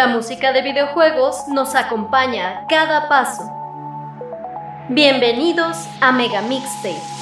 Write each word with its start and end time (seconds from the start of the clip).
La 0.00 0.06
música 0.06 0.54
de 0.54 0.62
videojuegos 0.62 1.46
nos 1.48 1.74
acompaña 1.74 2.60
a 2.60 2.66
cada 2.66 3.06
paso. 3.06 3.42
Bienvenidos 4.88 5.76
a 6.00 6.10
Mega 6.10 6.40
Mixtape. 6.40 7.19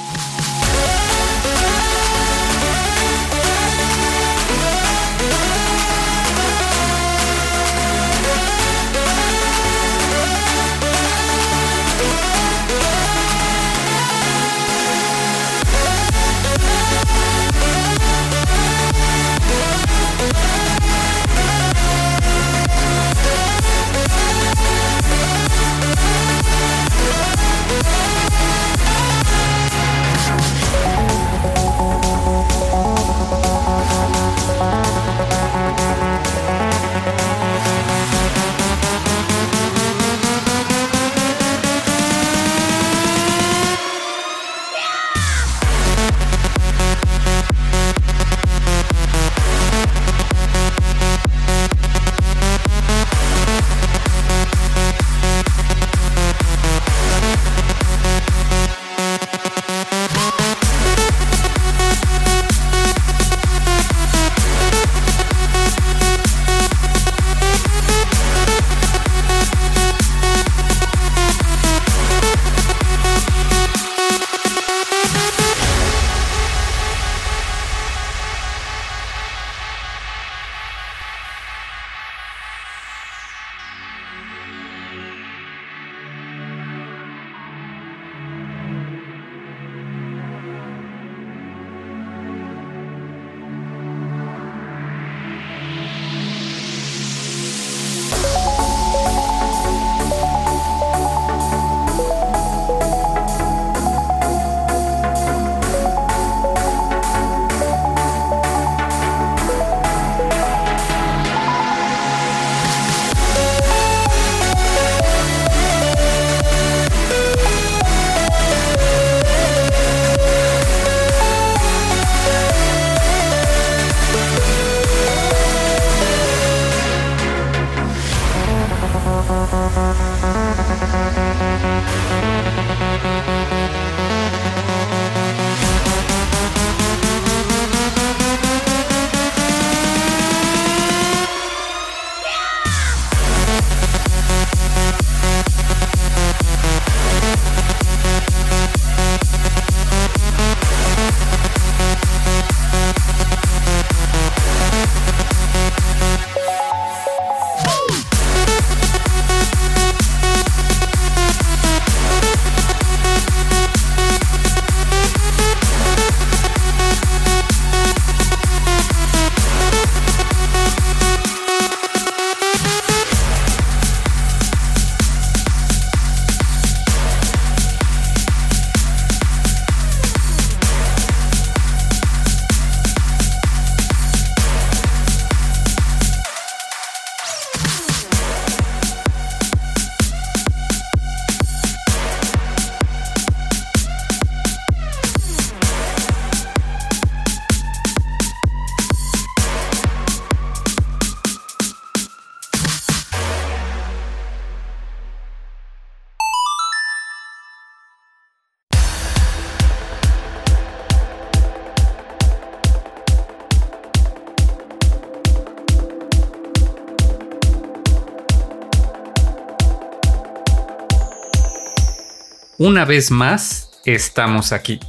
Una 222.61 222.85
vez 222.85 223.13
más, 223.13 223.71
estamos 223.85 224.51
aquí. 224.51 224.81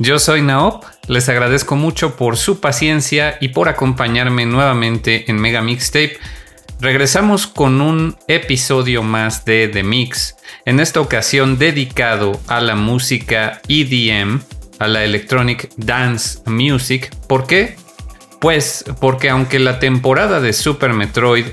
Yo 0.00 0.18
soy 0.18 0.42
Naop, 0.42 0.82
les 1.06 1.28
agradezco 1.28 1.76
mucho 1.76 2.16
por 2.16 2.36
su 2.36 2.58
paciencia 2.60 3.38
y 3.40 3.50
por 3.50 3.68
acompañarme 3.68 4.44
nuevamente 4.44 5.30
en 5.30 5.36
Mega 5.36 5.62
Mixtape. 5.62 6.18
Regresamos 6.80 7.46
con 7.46 7.80
un 7.80 8.16
episodio 8.26 9.04
más 9.04 9.44
de 9.44 9.68
The 9.68 9.84
Mix, 9.84 10.34
en 10.64 10.80
esta 10.80 11.00
ocasión 11.00 11.58
dedicado 11.58 12.40
a 12.48 12.60
la 12.60 12.74
música 12.74 13.60
EDM, 13.68 14.40
a 14.80 14.88
la 14.88 15.04
Electronic 15.04 15.70
Dance 15.76 16.40
Music. 16.46 17.14
¿Por 17.28 17.46
qué? 17.46 17.76
Pues 18.40 18.84
porque 19.00 19.30
aunque 19.30 19.60
la 19.60 19.78
temporada 19.78 20.40
de 20.40 20.52
Super 20.52 20.92
Metroid 20.92 21.46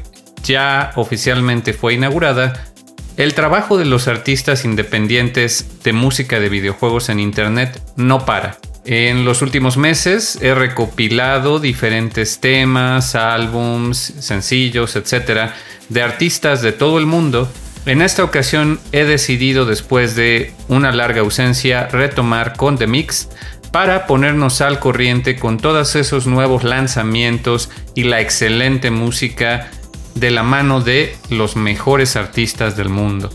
ya 0.43 0.93
oficialmente 0.95 1.73
fue 1.73 1.93
inaugurada, 1.93 2.72
el 3.17 3.33
trabajo 3.33 3.77
de 3.77 3.85
los 3.85 4.07
artistas 4.07 4.65
independientes 4.65 5.83
de 5.83 5.93
música 5.93 6.39
de 6.39 6.49
videojuegos 6.49 7.09
en 7.09 7.19
Internet 7.19 7.81
no 7.95 8.25
para. 8.25 8.57
En 8.85 9.23
los 9.23 9.41
últimos 9.41 9.77
meses 9.77 10.37
he 10.41 10.53
recopilado 10.53 11.59
diferentes 11.59 12.39
temas, 12.39 13.15
álbums, 13.15 13.97
sencillos, 13.97 14.95
etc. 14.95 15.51
de 15.89 16.01
artistas 16.01 16.61
de 16.61 16.73
todo 16.73 16.99
el 16.99 17.05
mundo. 17.05 17.49
En 17.85 18.01
esta 18.01 18.23
ocasión 18.23 18.79
he 18.91 19.03
decidido, 19.03 19.65
después 19.65 20.15
de 20.15 20.53
una 20.67 20.91
larga 20.91 21.21
ausencia, 21.21 21.87
retomar 21.87 22.55
con 22.57 22.77
The 22.77 22.87
Mix 22.87 23.29
para 23.71 24.05
ponernos 24.05 24.61
al 24.61 24.79
corriente 24.79 25.35
con 25.37 25.57
todos 25.57 25.95
esos 25.95 26.27
nuevos 26.27 26.63
lanzamientos 26.63 27.69
y 27.95 28.03
la 28.03 28.21
excelente 28.21 28.91
música 28.91 29.71
de 30.15 30.31
la 30.31 30.43
mano 30.43 30.81
de 30.81 31.15
los 31.29 31.55
mejores 31.55 32.15
artistas 32.15 32.75
del 32.77 32.89
mundo. 32.89 33.29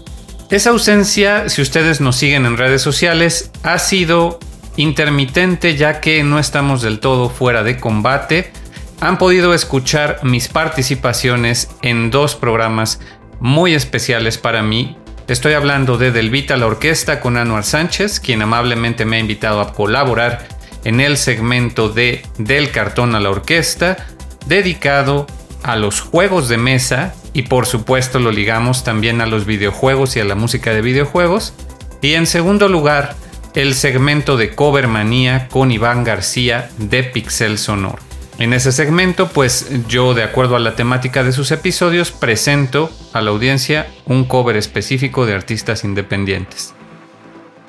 Esa 0.51 0.71
ausencia, 0.71 1.49
si 1.49 1.61
ustedes 1.61 2.01
nos 2.01 2.17
siguen 2.17 2.47
en 2.47 2.57
redes 2.57 2.83
sociales, 2.83 3.51
ha 3.63 3.79
sido 3.79 4.39
intermitente 4.77 5.77
ya 5.77 6.01
que 6.01 6.23
no 6.23 6.39
estamos 6.39 6.83
del 6.83 7.01
todo 7.01 7.29
fuera 7.29 7.63
de 7.63 7.79
combate 7.79 8.53
han 9.01 9.19
podido 9.19 9.55
escuchar 9.55 10.21
mis 10.25 10.49
participaciones 10.49 11.71
en 11.83 12.11
dos 12.11 12.35
programas 12.35 13.01
muy 13.41 13.75
especiales 13.75 14.39
para 14.39 14.63
mí. 14.63 14.97
Estoy 15.29 15.53
hablando 15.53 15.99
de 15.99 16.11
Del 16.11 16.31
Vita 16.31 16.57
la 16.57 16.67
Orquesta 16.67 17.21
con 17.21 17.37
Anuar 17.37 17.65
Sánchez, 17.65 18.19
quien 18.19 18.43
amablemente 18.43 19.05
me 19.05 19.17
ha 19.17 19.21
invitado 19.21 19.61
a 19.61 19.73
colaborar 19.73 20.49
en 20.85 21.01
el 21.01 21.17
segmento 21.17 21.89
de 21.89 22.23
Del 22.39 22.71
Cartón 22.71 23.15
a 23.15 23.21
la 23.21 23.31
Orquesta, 23.31 24.09
dedicado 24.47 25.27
a 25.62 25.76
los 25.76 26.00
juegos 26.00 26.49
de 26.49 26.58
mesa 26.58 27.14
y 27.32 27.43
por 27.43 27.66
supuesto 27.66 28.19
lo 28.19 28.31
ligamos 28.31 28.84
también 28.84 29.20
a 29.20 29.26
los 29.26 29.46
videojuegos 29.46 30.16
y 30.16 30.20
a 30.20 30.25
la 30.25 30.34
música 30.34 30.72
de 30.72 30.82
videojuegos. 30.82 31.55
Y 32.00 32.14
en 32.14 32.26
segundo 32.26 32.69
lugar, 32.69 33.16
el 33.55 33.75
segmento 33.75 34.37
de 34.37 34.55
Cover 34.55 34.88
Manía 34.88 35.49
con 35.49 35.70
Iván 35.70 36.05
García 36.05 36.70
de 36.78 37.02
Pixel 37.02 37.58
Sonor. 37.58 37.99
En 38.38 38.52
ese 38.52 38.70
segmento, 38.70 39.28
pues 39.28 39.69
yo, 39.88 40.14
de 40.14 40.22
acuerdo 40.22 40.55
a 40.55 40.60
la 40.60 40.76
temática 40.76 41.25
de 41.25 41.32
sus 41.32 41.50
episodios, 41.50 42.12
presento 42.12 42.88
a 43.12 43.20
la 43.20 43.31
audiencia 43.31 43.88
un 44.06 44.25
cover 44.25 44.56
específico 44.56 45.26
de 45.26 45.34
artistas 45.34 45.82
independientes. 45.82 46.72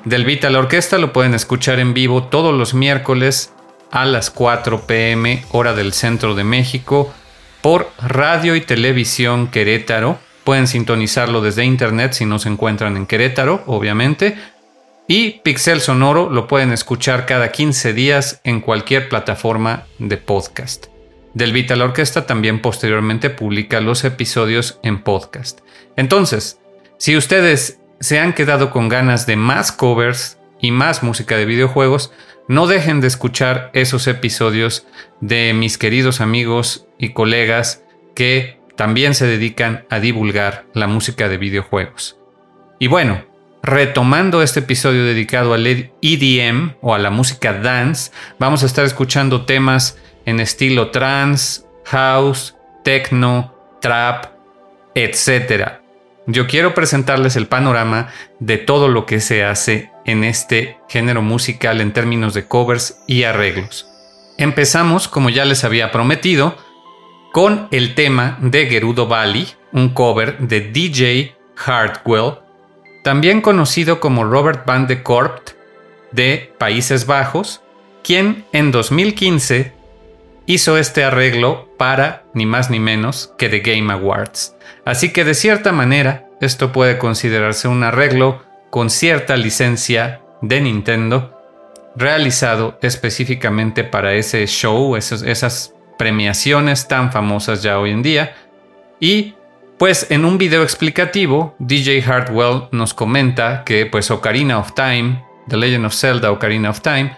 Del 0.04 0.24
Vita 0.24 0.48
la 0.48 0.60
Orquesta 0.60 0.98
lo 0.98 1.12
pueden 1.12 1.34
escuchar 1.34 1.80
en 1.80 1.92
vivo 1.92 2.22
todos 2.22 2.54
los 2.54 2.72
miércoles 2.72 3.52
a 3.90 4.04
las 4.04 4.30
4 4.30 4.82
pm 4.86 5.44
hora 5.50 5.74
del 5.74 5.92
centro 5.92 6.36
de 6.36 6.44
México 6.44 7.12
por 7.62 7.90
radio 7.98 8.56
y 8.56 8.60
televisión 8.60 9.48
Querétaro. 9.48 10.18
Pueden 10.44 10.66
sintonizarlo 10.66 11.42
desde 11.42 11.64
internet 11.64 12.12
si 12.12 12.24
no 12.24 12.38
se 12.38 12.48
encuentran 12.48 12.96
en 12.96 13.06
Querétaro, 13.06 13.62
obviamente. 13.66 14.36
Y 15.06 15.40
Pixel 15.40 15.80
Sonoro 15.80 16.30
lo 16.30 16.46
pueden 16.46 16.72
escuchar 16.72 17.26
cada 17.26 17.50
15 17.50 17.92
días 17.92 18.40
en 18.44 18.60
cualquier 18.60 19.08
plataforma 19.08 19.86
de 19.98 20.16
podcast. 20.16 20.86
Del 21.34 21.52
Vital 21.52 21.82
Orquesta 21.82 22.26
también 22.26 22.62
posteriormente 22.62 23.30
publica 23.30 23.80
los 23.80 24.04
episodios 24.04 24.78
en 24.82 25.02
podcast. 25.02 25.60
Entonces, 25.96 26.58
si 26.96 27.16
ustedes 27.16 27.80
se 28.00 28.18
han 28.18 28.32
quedado 28.32 28.70
con 28.70 28.88
ganas 28.88 29.26
de 29.26 29.36
más 29.36 29.72
covers 29.72 30.38
y 30.60 30.70
más 30.70 31.02
música 31.02 31.36
de 31.36 31.44
videojuegos, 31.44 32.12
no 32.50 32.66
dejen 32.66 33.00
de 33.00 33.06
escuchar 33.06 33.70
esos 33.74 34.08
episodios 34.08 34.84
de 35.20 35.54
mis 35.54 35.78
queridos 35.78 36.20
amigos 36.20 36.84
y 36.98 37.10
colegas 37.10 37.84
que 38.16 38.58
también 38.74 39.14
se 39.14 39.24
dedican 39.28 39.84
a 39.88 40.00
divulgar 40.00 40.64
la 40.74 40.88
música 40.88 41.28
de 41.28 41.36
videojuegos. 41.36 42.18
Y 42.80 42.88
bueno, 42.88 43.24
retomando 43.62 44.42
este 44.42 44.58
episodio 44.58 45.04
dedicado 45.04 45.54
al 45.54 45.64
EDM 45.64 46.72
o 46.80 46.92
a 46.92 46.98
la 46.98 47.10
música 47.10 47.52
dance, 47.52 48.10
vamos 48.40 48.64
a 48.64 48.66
estar 48.66 48.84
escuchando 48.84 49.44
temas 49.44 49.96
en 50.26 50.40
estilo 50.40 50.90
trance, 50.90 51.62
house, 51.84 52.56
techno, 52.82 53.54
trap, 53.80 54.26
etc. 54.96 55.74
Yo 56.26 56.48
quiero 56.48 56.74
presentarles 56.74 57.36
el 57.36 57.46
panorama 57.46 58.08
de 58.40 58.58
todo 58.58 58.88
lo 58.88 59.06
que 59.06 59.20
se 59.20 59.44
hace 59.44 59.89
en 60.04 60.24
este 60.24 60.78
género 60.88 61.22
musical 61.22 61.80
en 61.80 61.92
términos 61.92 62.34
de 62.34 62.46
covers 62.46 62.98
y 63.06 63.24
arreglos. 63.24 63.86
Empezamos, 64.38 65.08
como 65.08 65.30
ya 65.30 65.44
les 65.44 65.64
había 65.64 65.92
prometido, 65.92 66.56
con 67.32 67.68
el 67.70 67.94
tema 67.94 68.38
de 68.40 68.66
Gerudo 68.66 69.06
Valley, 69.06 69.48
un 69.72 69.90
cover 69.90 70.38
de 70.38 70.60
DJ 70.60 71.36
Hardwell, 71.56 72.38
también 73.04 73.40
conocido 73.40 74.00
como 74.00 74.24
Robert 74.24 74.66
Van 74.66 74.86
de 74.86 75.02
Korpt 75.02 75.50
de 76.12 76.52
Países 76.58 77.06
Bajos, 77.06 77.62
quien 78.02 78.44
en 78.52 78.72
2015 78.72 79.72
hizo 80.46 80.76
este 80.76 81.04
arreglo 81.04 81.68
para 81.76 82.24
ni 82.34 82.46
más 82.46 82.70
ni 82.70 82.80
menos 82.80 83.32
que 83.38 83.48
The 83.48 83.60
Game 83.60 83.92
Awards. 83.92 84.56
Así 84.84 85.12
que 85.12 85.24
de 85.24 85.34
cierta 85.34 85.72
manera, 85.72 86.26
esto 86.40 86.72
puede 86.72 86.98
considerarse 86.98 87.68
un 87.68 87.84
arreglo 87.84 88.42
con 88.70 88.88
cierta 88.90 89.36
licencia 89.36 90.20
de 90.40 90.60
Nintendo 90.60 91.36
realizado 91.96 92.78
específicamente 92.82 93.84
para 93.84 94.14
ese 94.14 94.46
show, 94.46 94.96
esas 94.96 95.74
premiaciones 95.98 96.88
tan 96.88 97.12
famosas 97.12 97.62
ya 97.62 97.78
hoy 97.78 97.90
en 97.90 98.02
día. 98.02 98.34
Y 99.00 99.34
pues 99.78 100.06
en 100.10 100.24
un 100.24 100.38
video 100.38 100.62
explicativo, 100.62 101.54
DJ 101.58 102.02
Hardwell 102.02 102.68
nos 102.70 102.94
comenta 102.94 103.64
que 103.64 103.86
pues 103.86 104.10
Ocarina 104.10 104.58
of 104.58 104.72
Time, 104.74 105.24
The 105.48 105.56
Legend 105.56 105.86
of 105.86 105.94
Zelda 105.94 106.30
Ocarina 106.30 106.70
of 106.70 106.80
Time, 106.80 107.16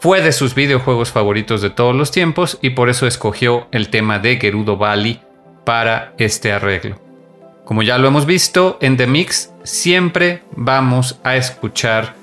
fue 0.00 0.22
de 0.22 0.32
sus 0.32 0.54
videojuegos 0.54 1.10
favoritos 1.10 1.60
de 1.60 1.68
todos 1.68 1.94
los 1.94 2.10
tiempos 2.10 2.58
y 2.62 2.70
por 2.70 2.88
eso 2.88 3.06
escogió 3.06 3.68
el 3.70 3.90
tema 3.90 4.18
de 4.18 4.38
Gerudo 4.38 4.76
Valley 4.76 5.20
para 5.64 6.14
este 6.16 6.52
arreglo. 6.52 6.98
Como 7.66 7.82
ya 7.82 7.98
lo 7.98 8.08
hemos 8.08 8.24
visto 8.24 8.78
en 8.80 8.96
The 8.96 9.06
Mix, 9.06 9.49
siempre 9.70 10.42
vamos 10.56 11.18
a 11.22 11.36
escuchar 11.36 12.14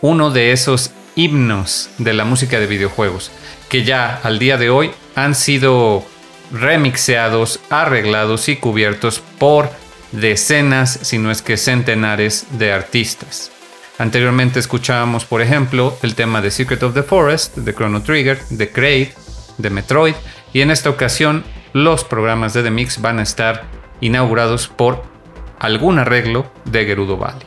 uno 0.00 0.30
de 0.30 0.52
esos 0.52 0.92
himnos 1.16 1.90
de 1.98 2.12
la 2.12 2.24
música 2.24 2.60
de 2.60 2.66
videojuegos, 2.66 3.30
que 3.68 3.84
ya 3.84 4.20
al 4.22 4.38
día 4.38 4.56
de 4.56 4.70
hoy 4.70 4.92
han 5.14 5.34
sido 5.34 6.04
remixeados, 6.52 7.60
arreglados 7.70 8.48
y 8.48 8.56
cubiertos 8.56 9.20
por 9.38 9.70
decenas, 10.12 10.98
si 11.02 11.18
no 11.18 11.30
es 11.30 11.42
que 11.42 11.56
centenares 11.56 12.46
de 12.52 12.72
artistas. 12.72 13.50
Anteriormente 13.98 14.58
escuchábamos, 14.58 15.24
por 15.24 15.42
ejemplo, 15.42 15.96
el 16.02 16.14
tema 16.14 16.40
de 16.40 16.50
Secret 16.50 16.82
of 16.82 16.94
the 16.94 17.02
Forest, 17.02 17.56
de 17.56 17.74
Chrono 17.74 18.02
Trigger, 18.02 18.40
de 18.48 18.70
Kraid, 18.70 19.08
de 19.58 19.70
Metroid, 19.70 20.14
y 20.52 20.60
en 20.60 20.70
esta 20.70 20.90
ocasión 20.90 21.44
los 21.72 22.04
programas 22.04 22.54
de 22.54 22.62
The 22.62 22.70
Mix 22.70 23.00
van 23.00 23.18
a 23.18 23.22
estar 23.22 23.64
inaugurados 24.00 24.68
por 24.68 25.11
algún 25.62 26.00
arreglo 26.00 26.44
de 26.64 26.84
Gerudo 26.84 27.16
Valley. 27.16 27.46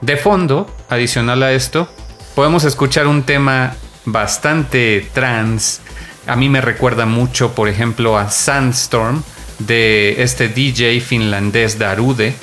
De 0.00 0.16
fondo, 0.16 0.68
adicional 0.90 1.42
a 1.44 1.52
esto, 1.52 1.88
podemos 2.34 2.64
escuchar 2.64 3.06
un 3.06 3.22
tema 3.22 3.74
bastante 4.04 5.08
trans. 5.14 5.80
A 6.26 6.34
mí 6.34 6.48
me 6.48 6.60
recuerda 6.60 7.06
mucho, 7.06 7.54
por 7.54 7.68
ejemplo, 7.68 8.18
a 8.18 8.30
Sandstorm 8.30 9.22
de 9.60 10.22
este 10.22 10.48
DJ 10.48 11.00
finlandés 11.00 11.78
Darude, 11.78 12.34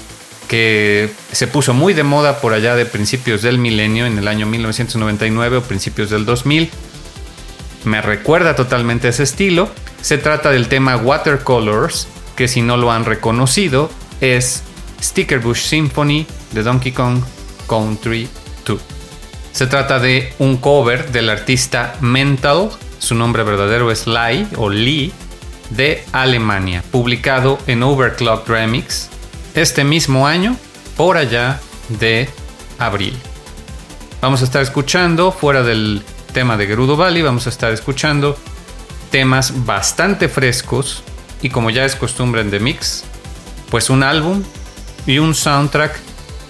que 0.48 1.12
se 1.34 1.48
puso 1.48 1.74
muy 1.74 1.94
de 1.94 2.04
moda 2.04 2.40
por 2.40 2.54
allá 2.54 2.76
de 2.76 2.86
principios 2.86 3.42
del 3.42 3.58
milenio, 3.58 4.06
en 4.06 4.18
el 4.18 4.28
año 4.30 4.46
1999 4.46 5.58
o 5.58 5.62
principios 5.64 6.10
del 6.12 6.26
2000. 6.26 6.72
Me 7.84 8.02
recuerda 8.02 8.56
totalmente 8.56 9.10
ese 9.10 9.24
estilo. 9.24 9.70
Se 10.02 10.18
trata 10.18 10.50
del 10.50 10.70
tema 10.70 10.96
Watercolors 10.96 12.08
que 12.38 12.48
si 12.48 12.62
no 12.62 12.78
lo 12.78 12.92
han 12.92 13.04
reconocido 13.04 13.92
es 14.22 14.64
Sticker 15.04 15.40
Bush 15.40 15.60
Symphony 15.60 16.26
de 16.52 16.64
Donkey 16.64 16.94
Kong 16.94 17.22
Country 17.68 18.30
2. 18.66 18.80
Se 19.52 19.68
trata 19.68 20.00
de 20.00 20.34
un 20.40 20.58
cover 20.58 21.12
del 21.12 21.30
artista 21.30 21.96
Mental, 22.00 22.70
su 23.00 23.14
nombre 23.14 23.44
verdadero 23.44 23.92
es 23.92 24.08
Lai 24.08 24.48
o 24.56 24.70
Lee, 24.70 25.12
de 25.70 26.04
Alemania, 26.12 26.84
publicado 26.92 27.60
en 27.68 27.84
Overclock 27.84 28.48
Remix 28.48 29.10
este 29.56 29.84
mismo 29.84 30.26
año, 30.26 30.56
por 30.96 31.18
allá 31.18 31.60
de 31.90 32.30
abril. 32.80 33.16
Vamos 34.22 34.42
a 34.42 34.46
estar 34.46 34.62
escuchando, 34.62 35.32
fuera 35.32 35.64
del 35.64 36.02
tema 36.32 36.58
de 36.58 36.66
Gerudo 36.66 36.96
Valley, 36.96 37.22
vamos 37.22 37.46
a 37.46 37.50
estar 37.50 37.72
escuchando 37.74 38.38
temas 39.12 39.66
bastante 39.66 40.30
frescos 40.30 41.04
y 41.42 41.50
como 41.50 41.70
ya 41.70 41.86
es 41.86 41.96
costumbre 41.96 42.42
en 42.42 42.50
The 42.50 42.60
Mix, 42.60 43.04
pues 43.70 43.90
un 43.90 44.02
álbum 44.02 44.44
y 45.06 45.20
un 45.20 45.36
soundtrack 45.36 45.98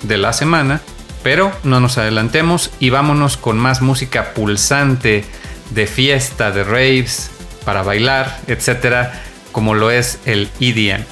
de 0.03 0.17
la 0.17 0.33
semana, 0.33 0.81
pero 1.23 1.51
no 1.63 1.79
nos 1.79 1.97
adelantemos 1.97 2.71
y 2.79 2.89
vámonos 2.89 3.37
con 3.37 3.57
más 3.57 3.81
música 3.81 4.33
pulsante 4.33 5.23
de 5.71 5.87
fiesta, 5.87 6.51
de 6.51 6.63
raves, 6.63 7.31
para 7.65 7.81
bailar, 7.81 8.39
etcétera, 8.47 9.21
como 9.51 9.73
lo 9.73 9.91
es 9.91 10.19
el 10.25 10.49
EDM. 10.59 11.03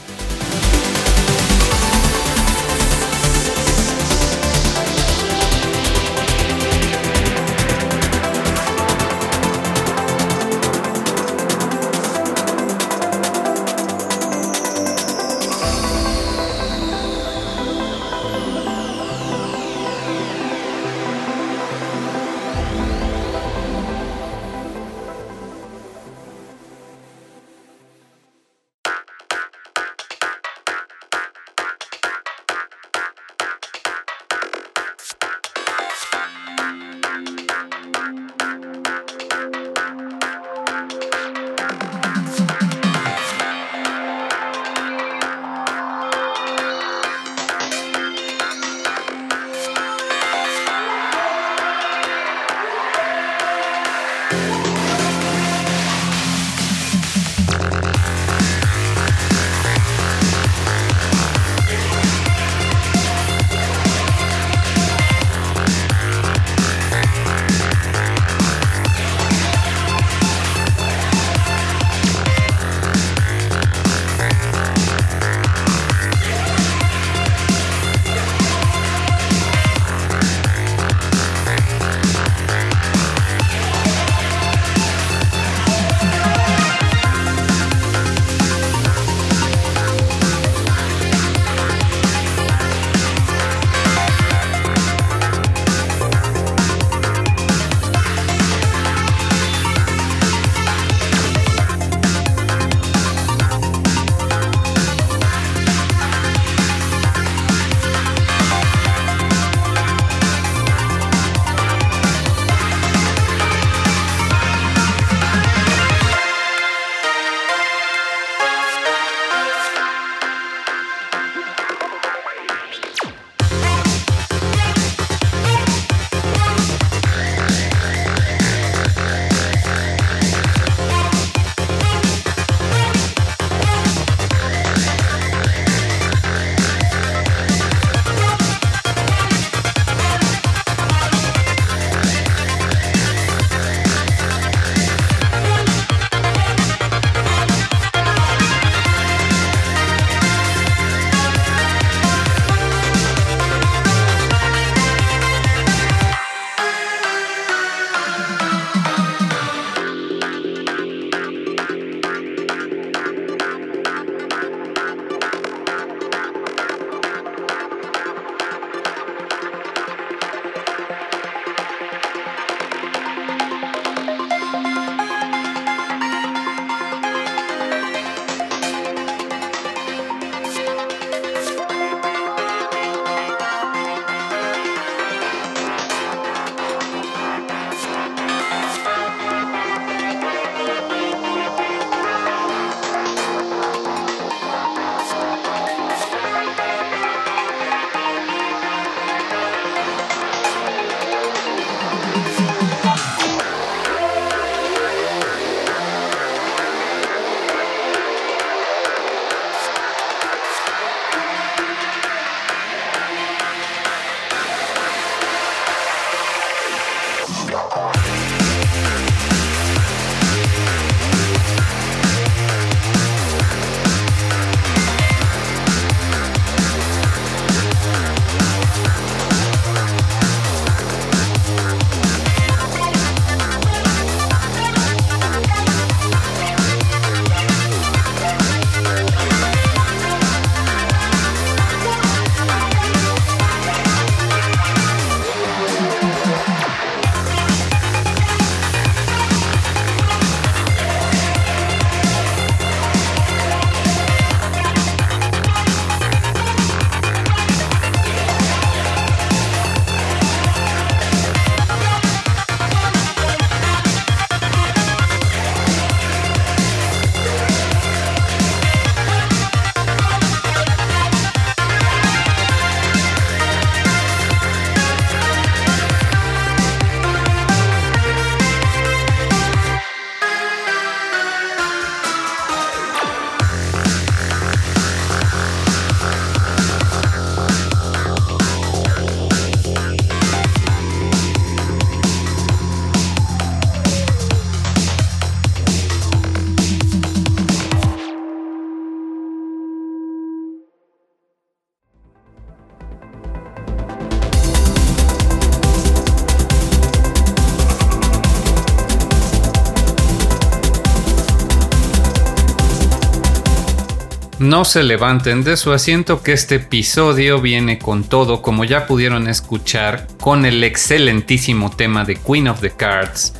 No 314.61 314.65
se 314.65 314.83
levanten 314.83 315.43
de 315.43 315.57
su 315.57 315.73
asiento 315.73 316.21
que 316.21 316.33
este 316.33 316.57
episodio 316.57 317.41
viene 317.41 317.79
con 317.79 318.03
todo, 318.03 318.43
como 318.43 318.63
ya 318.63 318.85
pudieron 318.85 319.27
escuchar, 319.27 320.05
con 320.19 320.45
el 320.45 320.63
excelentísimo 320.63 321.71
tema 321.71 322.05
de 322.05 322.15
Queen 322.15 322.47
of 322.47 322.61
the 322.61 322.69
Cards, 322.69 323.33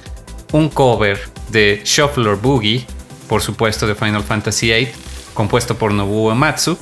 un 0.52 0.68
cover 0.70 1.20
de 1.50 1.84
Shuffler 1.86 2.38
Boogie, 2.38 2.88
por 3.30 3.44
supuesto 3.44 3.86
de 3.86 3.94
Final 3.94 4.24
Fantasy 4.24 4.72
VIII, 4.72 4.88
compuesto 5.36 5.78
por 5.78 5.94
Nobuo 5.94 6.32
Ematsu. 6.32 6.76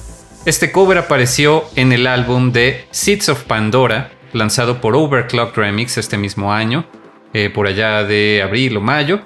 Este 0.45 0.71
cover 0.71 0.99
apareció 0.99 1.65
en 1.75 1.91
el 1.91 2.07
álbum 2.07 2.53
de 2.53 2.87
Seeds 2.91 3.27
of 3.27 3.43
Pandora, 3.43 4.13
lanzado 4.31 4.79
por 4.79 4.95
Overclock 4.95 5.57
Remix 5.57 5.97
este 5.97 6.17
mismo 6.17 6.53
año, 6.53 6.85
eh, 7.33 7.49
por 7.49 7.67
allá 7.67 8.05
de 8.05 8.41
abril 8.41 8.77
o 8.77 8.79
mayo. 8.79 9.19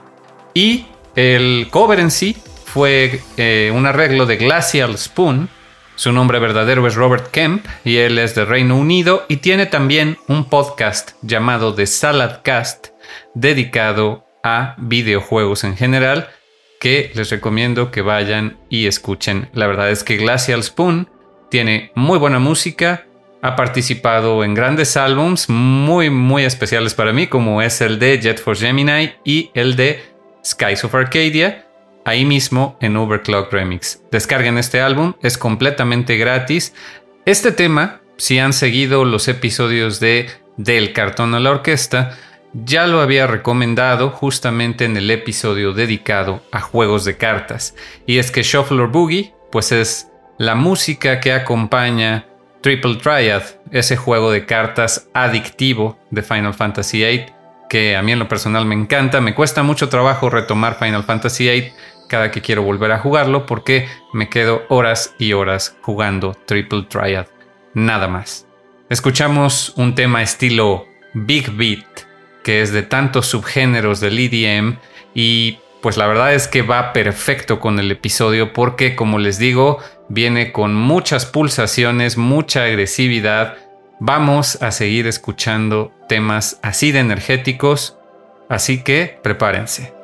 Y 0.55 0.87
el 1.15 1.67
cover 1.69 1.99
en 1.99 2.09
sí 2.09 2.35
fue 2.73 3.21
eh, 3.37 3.71
un 3.71 3.85
arreglo 3.85 4.25
de 4.25 4.37
Glacial 4.37 4.97
Spoon. 4.97 5.47
Su 5.93 6.11
nombre 6.11 6.39
verdadero 6.39 6.87
es 6.87 6.95
Robert 6.95 7.29
Kemp 7.29 7.63
y 7.85 7.97
él 7.97 8.17
es 8.17 8.33
de 8.33 8.45
Reino 8.45 8.75
Unido 8.77 9.25
y 9.29 9.37
tiene 9.37 9.67
también 9.67 10.17
un 10.27 10.49
podcast 10.49 11.11
llamado 11.21 11.75
The 11.75 11.85
Salad 11.85 12.39
Cast 12.43 12.87
dedicado 13.35 14.25
a 14.43 14.73
videojuegos 14.79 15.63
en 15.65 15.77
general, 15.77 16.29
que 16.79 17.11
les 17.13 17.29
recomiendo 17.29 17.91
que 17.91 18.01
vayan 18.01 18.57
y 18.69 18.87
escuchen. 18.87 19.49
La 19.53 19.67
verdad 19.67 19.91
es 19.91 20.03
que 20.03 20.17
Glacial 20.17 20.63
Spoon 20.63 21.07
tiene 21.51 21.91
muy 21.93 22.17
buena 22.17 22.39
música, 22.39 23.05
ha 23.43 23.55
participado 23.55 24.43
en 24.43 24.55
grandes 24.55 24.97
álbums 24.97 25.47
muy 25.47 26.09
muy 26.09 26.43
especiales 26.43 26.95
para 26.95 27.13
mí, 27.13 27.27
como 27.27 27.61
es 27.61 27.81
el 27.81 27.99
de 27.99 28.19
Jet 28.19 28.41
Force 28.41 28.65
Gemini 28.65 29.11
y 29.23 29.51
el 29.53 29.75
de 29.75 30.01
Skies 30.43 30.83
of 30.83 30.95
Arcadia, 30.95 31.67
ahí 32.05 32.25
mismo 32.25 32.77
en 32.81 32.97
Overclock 32.97 33.51
Remix. 33.51 34.01
Descarguen 34.11 34.57
este 34.57 34.81
álbum, 34.81 35.13
es 35.21 35.37
completamente 35.37 36.17
gratis. 36.17 36.73
Este 37.25 37.51
tema, 37.51 38.01
si 38.17 38.39
han 38.39 38.53
seguido 38.53 39.05
los 39.05 39.27
episodios 39.27 39.99
de 39.99 40.29
Del 40.57 40.93
cartón 40.93 41.33
a 41.33 41.39
la 41.39 41.51
orquesta, 41.51 42.17
ya 42.53 42.85
lo 42.85 43.01
había 43.01 43.25
recomendado 43.25 44.11
justamente 44.11 44.85
en 44.85 44.95
el 44.95 45.09
episodio 45.09 45.73
dedicado 45.73 46.43
a 46.51 46.61
juegos 46.61 47.05
de 47.05 47.17
cartas. 47.17 47.75
Y 48.05 48.19
es 48.19 48.29
que 48.29 48.43
Shuffler 48.43 48.87
Boogie, 48.87 49.33
pues 49.51 49.71
es 49.71 50.09
la 50.37 50.55
música 50.55 51.19
que 51.19 51.33
acompaña 51.33 52.27
Triple 52.61 52.95
Triad, 52.95 53.43
ese 53.71 53.97
juego 53.97 54.31
de 54.31 54.45
cartas 54.45 55.09
adictivo 55.13 55.97
de 56.11 56.21
Final 56.21 56.53
Fantasy 56.53 56.99
VIII, 56.99 57.25
que 57.69 57.95
a 57.95 58.03
mí 58.03 58.11
en 58.11 58.19
lo 58.19 58.27
personal 58.27 58.65
me 58.65 58.75
encanta. 58.75 59.19
Me 59.19 59.33
cuesta 59.33 59.63
mucho 59.63 59.89
trabajo 59.89 60.29
retomar 60.29 60.77
Final 60.77 61.03
Fantasy 61.03 61.49
VIII 61.49 61.73
cada 62.13 62.29
que 62.29 62.41
quiero 62.41 62.61
volver 62.61 62.91
a 62.91 62.99
jugarlo 62.99 63.47
porque 63.47 63.87
me 64.13 64.29
quedo 64.29 64.67
horas 64.69 65.15
y 65.17 65.33
horas 65.33 65.75
jugando 65.81 66.37
Triple 66.45 66.83
Triad. 66.83 67.25
Nada 67.73 68.07
más. 68.07 68.45
Escuchamos 68.87 69.73
un 69.77 69.95
tema 69.95 70.21
estilo 70.21 70.85
Big 71.15 71.49
Beat, 71.53 71.87
que 72.43 72.61
es 72.61 72.71
de 72.71 72.83
tantos 72.83 73.25
subgéneros 73.25 73.99
del 73.99 74.19
EDM 74.19 74.77
y 75.15 75.57
pues 75.81 75.97
la 75.97 76.05
verdad 76.05 76.35
es 76.35 76.47
que 76.47 76.61
va 76.61 76.93
perfecto 76.93 77.59
con 77.59 77.79
el 77.79 77.89
episodio 77.89 78.53
porque 78.53 78.95
como 78.95 79.17
les 79.17 79.39
digo, 79.39 79.79
viene 80.07 80.51
con 80.51 80.75
muchas 80.75 81.25
pulsaciones, 81.25 82.15
mucha 82.15 82.65
agresividad. 82.65 83.57
Vamos 83.99 84.61
a 84.61 84.69
seguir 84.69 85.07
escuchando 85.07 85.91
temas 86.07 86.59
así 86.61 86.91
de 86.91 86.99
energéticos, 86.99 87.97
así 88.49 88.83
que 88.83 89.17
prepárense. 89.23 90.02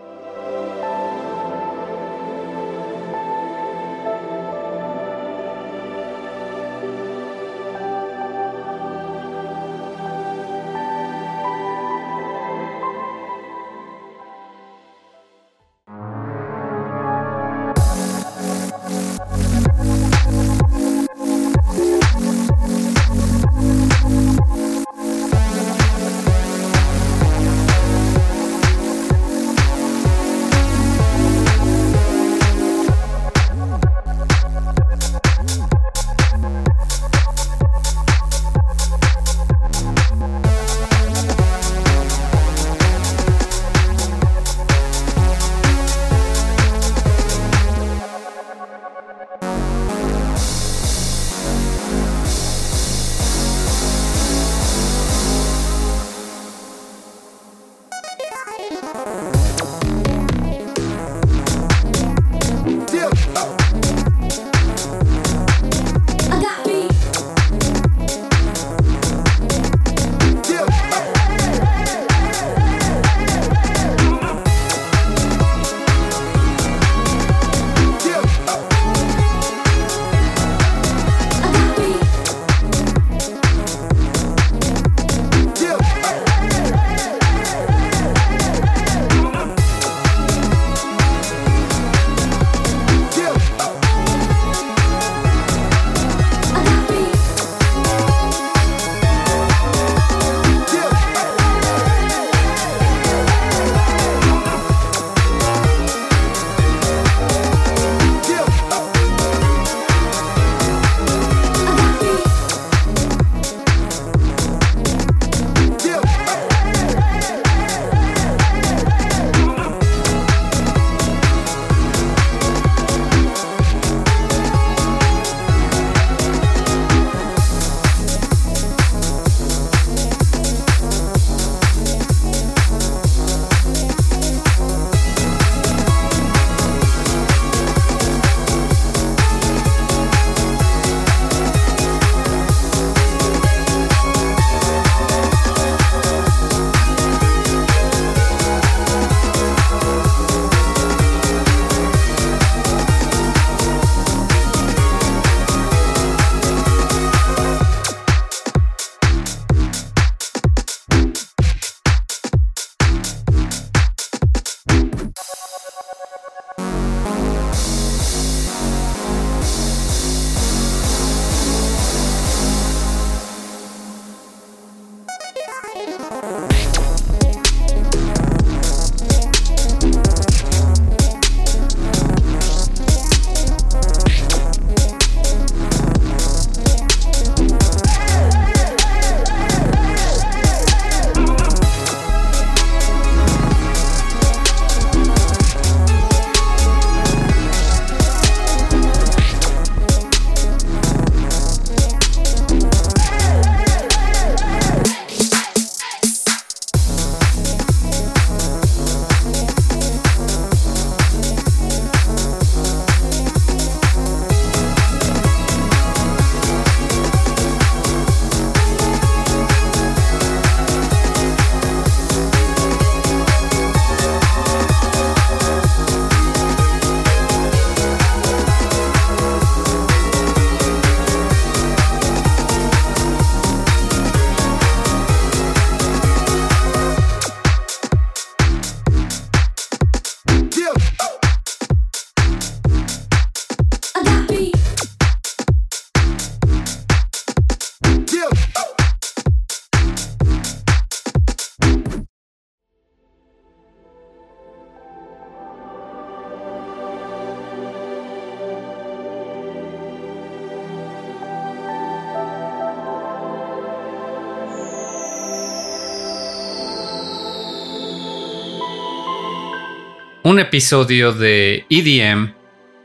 Un 270.30 270.38
episodio 270.38 271.12
de 271.12 271.66
EDM 271.72 272.36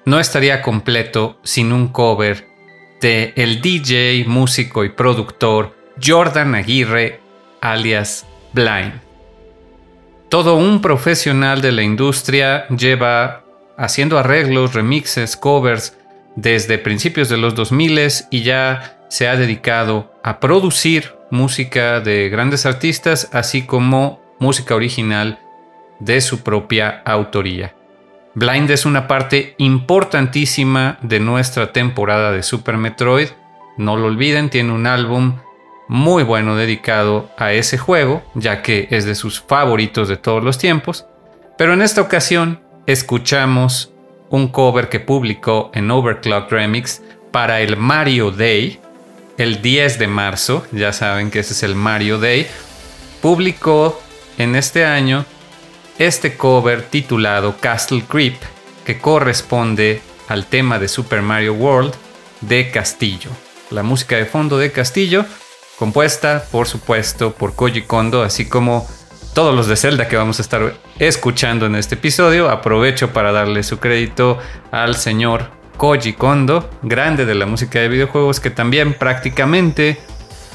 no 0.06 0.18
estaría 0.18 0.62
completo 0.62 1.38
sin 1.42 1.74
un 1.74 1.88
cover 1.88 2.48
de 3.02 3.34
el 3.36 3.60
DJ, 3.60 4.24
músico 4.26 4.82
y 4.82 4.88
productor 4.88 5.76
Jordan 6.02 6.54
Aguirre, 6.54 7.20
alias 7.60 8.24
Blind. 8.54 8.94
Todo 10.30 10.56
un 10.56 10.80
profesional 10.80 11.60
de 11.60 11.72
la 11.72 11.82
industria 11.82 12.66
lleva 12.68 13.44
haciendo 13.76 14.18
arreglos, 14.18 14.72
remixes, 14.72 15.36
covers 15.36 15.98
desde 16.36 16.78
principios 16.78 17.28
de 17.28 17.36
los 17.36 17.54
2000 17.54 18.08
y 18.30 18.42
ya 18.42 18.96
se 19.10 19.28
ha 19.28 19.36
dedicado 19.36 20.14
a 20.22 20.40
producir 20.40 21.12
música 21.30 22.00
de 22.00 22.30
grandes 22.30 22.64
artistas, 22.64 23.28
así 23.34 23.66
como 23.66 24.22
música 24.38 24.74
original 24.74 25.43
de 26.04 26.20
su 26.20 26.42
propia 26.42 27.02
autoría. 27.04 27.74
Blind 28.34 28.70
es 28.70 28.84
una 28.84 29.06
parte 29.06 29.54
importantísima 29.58 30.98
de 31.02 31.20
nuestra 31.20 31.72
temporada 31.72 32.32
de 32.32 32.42
Super 32.42 32.76
Metroid. 32.76 33.28
No 33.78 33.96
lo 33.96 34.06
olviden, 34.06 34.50
tiene 34.50 34.72
un 34.72 34.86
álbum 34.86 35.38
muy 35.88 36.22
bueno 36.22 36.56
dedicado 36.56 37.30
a 37.38 37.52
ese 37.52 37.78
juego, 37.78 38.22
ya 38.34 38.60
que 38.62 38.88
es 38.90 39.04
de 39.04 39.14
sus 39.14 39.40
favoritos 39.40 40.08
de 40.08 40.16
todos 40.16 40.42
los 40.42 40.58
tiempos. 40.58 41.06
Pero 41.56 41.72
en 41.72 41.82
esta 41.82 42.00
ocasión 42.00 42.60
escuchamos 42.86 43.92
un 44.30 44.48
cover 44.48 44.88
que 44.88 45.00
publicó 45.00 45.70
en 45.74 45.90
Overclock 45.90 46.50
Remix 46.50 47.02
para 47.30 47.60
el 47.60 47.76
Mario 47.76 48.30
Day, 48.30 48.80
el 49.38 49.62
10 49.62 49.98
de 49.98 50.06
marzo, 50.06 50.66
ya 50.72 50.92
saben 50.92 51.30
que 51.30 51.40
ese 51.40 51.52
es 51.52 51.62
el 51.62 51.74
Mario 51.74 52.18
Day, 52.18 52.46
publicó 53.20 54.00
en 54.38 54.56
este 54.56 54.84
año 54.84 55.24
este 55.98 56.36
cover 56.36 56.82
titulado 56.82 57.56
Castle 57.60 58.04
Creep, 58.08 58.36
que 58.84 58.98
corresponde 58.98 60.02
al 60.28 60.46
tema 60.46 60.78
de 60.78 60.88
Super 60.88 61.22
Mario 61.22 61.54
World 61.54 61.94
de 62.40 62.70
Castillo. 62.70 63.30
La 63.70 63.82
música 63.82 64.16
de 64.16 64.26
fondo 64.26 64.58
de 64.58 64.72
Castillo, 64.72 65.24
compuesta 65.78 66.44
por 66.50 66.66
supuesto 66.66 67.32
por 67.32 67.54
Koji 67.54 67.82
Kondo, 67.82 68.22
así 68.22 68.46
como 68.48 68.88
todos 69.34 69.54
los 69.54 69.66
de 69.66 69.76
Zelda 69.76 70.08
que 70.08 70.16
vamos 70.16 70.38
a 70.38 70.42
estar 70.42 70.74
escuchando 70.98 71.66
en 71.66 71.74
este 71.74 71.96
episodio. 71.96 72.50
Aprovecho 72.50 73.12
para 73.12 73.32
darle 73.32 73.62
su 73.62 73.78
crédito 73.78 74.38
al 74.70 74.96
señor 74.96 75.50
Koji 75.76 76.12
Kondo, 76.12 76.70
grande 76.82 77.26
de 77.26 77.34
la 77.34 77.46
música 77.46 77.80
de 77.80 77.88
videojuegos, 77.88 78.40
que 78.40 78.50
también 78.50 78.94
prácticamente 78.94 79.98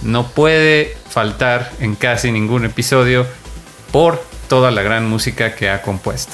no 0.01 0.27
puede 0.27 0.97
faltar 1.09 1.71
en 1.79 1.95
casi 1.95 2.31
ningún 2.31 2.63
episodio 2.63 3.27
por 3.91 4.23
toda 4.49 4.71
la 4.71 4.81
gran 4.81 5.07
música 5.07 5.55
que 5.55 5.69
ha 5.69 5.81
compuesto. 5.81 6.33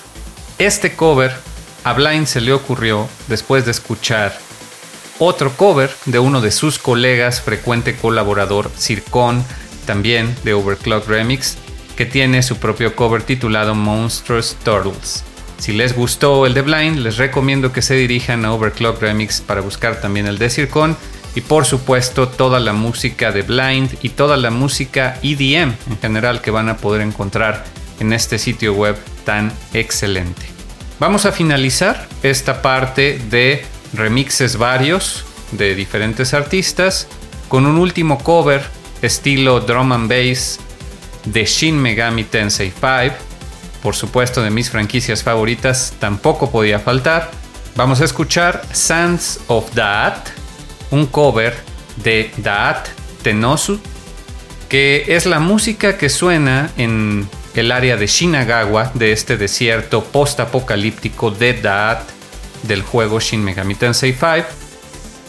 Este 0.57 0.95
cover 0.95 1.31
a 1.83 1.93
Blind 1.93 2.25
se 2.25 2.41
le 2.41 2.51
ocurrió 2.51 3.07
después 3.27 3.65
de 3.65 3.71
escuchar 3.71 4.35
otro 5.19 5.51
cover 5.55 5.91
de 6.05 6.17
uno 6.17 6.41
de 6.41 6.49
sus 6.49 6.79
colegas, 6.79 7.41
frecuente 7.41 7.95
colaborador, 7.95 8.71
Circon, 8.75 9.45
también 9.85 10.35
de 10.43 10.53
Overclock 10.53 11.07
Remix, 11.07 11.57
que 11.95 12.05
tiene 12.05 12.41
su 12.41 12.57
propio 12.57 12.95
cover 12.95 13.21
titulado 13.21 13.75
Monstrous 13.75 14.55
Turtles. 14.63 15.23
Si 15.57 15.71
les 15.71 15.95
gustó 15.95 16.45
el 16.45 16.53
de 16.53 16.63
Blind, 16.63 16.97
les 16.97 17.17
recomiendo 17.17 17.71
que 17.71 17.81
se 17.81 17.95
dirijan 17.95 18.43
a 18.43 18.53
Overclock 18.53 19.01
Remix 19.01 19.39
para 19.41 19.61
buscar 19.61 20.01
también 20.01 20.27
el 20.27 20.37
de 20.37 20.49
Circon 20.49 20.97
y 21.35 21.41
por 21.41 21.65
supuesto 21.65 22.27
toda 22.27 22.59
la 22.59 22.73
música 22.73 23.31
de 23.31 23.41
Blind 23.41 23.97
y 24.01 24.09
toda 24.09 24.37
la 24.37 24.51
música 24.51 25.17
EDM 25.21 25.73
en 25.89 25.99
general 26.01 26.41
que 26.41 26.51
van 26.51 26.69
a 26.69 26.77
poder 26.77 27.01
encontrar 27.01 27.63
en 27.99 28.13
este 28.13 28.37
sitio 28.37 28.73
web 28.73 28.97
tan 29.23 29.51
excelente. 29.73 30.45
Vamos 30.99 31.25
a 31.25 31.31
finalizar 31.31 32.07
esta 32.23 32.61
parte 32.61 33.19
de 33.29 33.65
remixes 33.93 34.57
varios 34.57 35.25
de 35.51 35.75
diferentes 35.75 36.33
artistas 36.33 37.07
con 37.47 37.65
un 37.65 37.77
último 37.77 38.17
cover 38.19 38.63
estilo 39.01 39.59
drum 39.59 39.91
and 39.91 40.09
bass 40.09 40.59
de 41.25 41.45
Shin 41.45 41.77
Megami 41.77 42.23
Tensei 42.23 42.71
5. 42.71 43.15
Por 43.83 43.95
supuesto, 43.95 44.41
de 44.41 44.49
mis 44.49 44.69
franquicias 44.69 45.21
favoritas 45.21 45.93
tampoco 45.99 46.49
podía 46.49 46.79
faltar. 46.79 47.29
Vamos 47.75 48.01
a 48.01 48.05
escuchar 48.05 48.63
Sands 48.71 49.41
of 49.47 49.73
Daat, 49.75 50.29
un 50.91 51.05
cover 51.05 51.55
de 51.97 52.31
Daat 52.37 52.87
Tenosu, 53.21 53.79
que 54.69 55.05
es 55.09 55.25
la 55.25 55.39
música 55.39 55.97
que 55.97 56.09
suena 56.09 56.71
en 56.77 57.27
el 57.55 57.71
área 57.71 57.97
de 57.97 58.07
Shinagawa, 58.07 58.91
de 58.93 59.11
este 59.11 59.37
desierto 59.37 60.03
post-apocalíptico 60.03 61.31
de 61.31 61.53
Daat 61.53 62.09
del 62.63 62.81
juego 62.81 63.19
Shin 63.19 63.43
Megami 63.43 63.75
Tensei 63.75 64.13
5, 64.13 64.47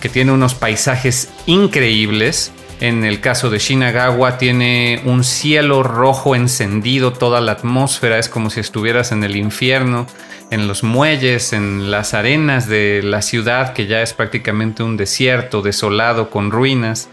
que 0.00 0.08
tiene 0.08 0.32
unos 0.32 0.54
paisajes 0.54 1.28
increíbles. 1.46 2.52
En 2.80 3.04
el 3.04 3.20
caso 3.20 3.48
de 3.48 3.58
Shinagawa 3.58 4.38
tiene 4.38 5.00
un 5.04 5.24
cielo 5.24 5.82
rojo 5.82 6.34
encendido, 6.34 7.12
toda 7.12 7.40
la 7.40 7.52
atmósfera 7.52 8.18
es 8.18 8.28
como 8.28 8.50
si 8.50 8.60
estuvieras 8.60 9.12
en 9.12 9.24
el 9.24 9.36
infierno, 9.36 10.06
en 10.50 10.68
los 10.68 10.82
muelles, 10.82 11.52
en 11.52 11.90
las 11.90 12.12
arenas 12.12 12.68
de 12.68 13.02
la 13.02 13.22
ciudad 13.22 13.72
que 13.72 13.86
ya 13.86 14.02
es 14.02 14.12
prácticamente 14.12 14.82
un 14.82 14.96
desierto 14.96 15.62
desolado 15.62 16.28
con 16.28 16.50
ruinas. 16.50 17.08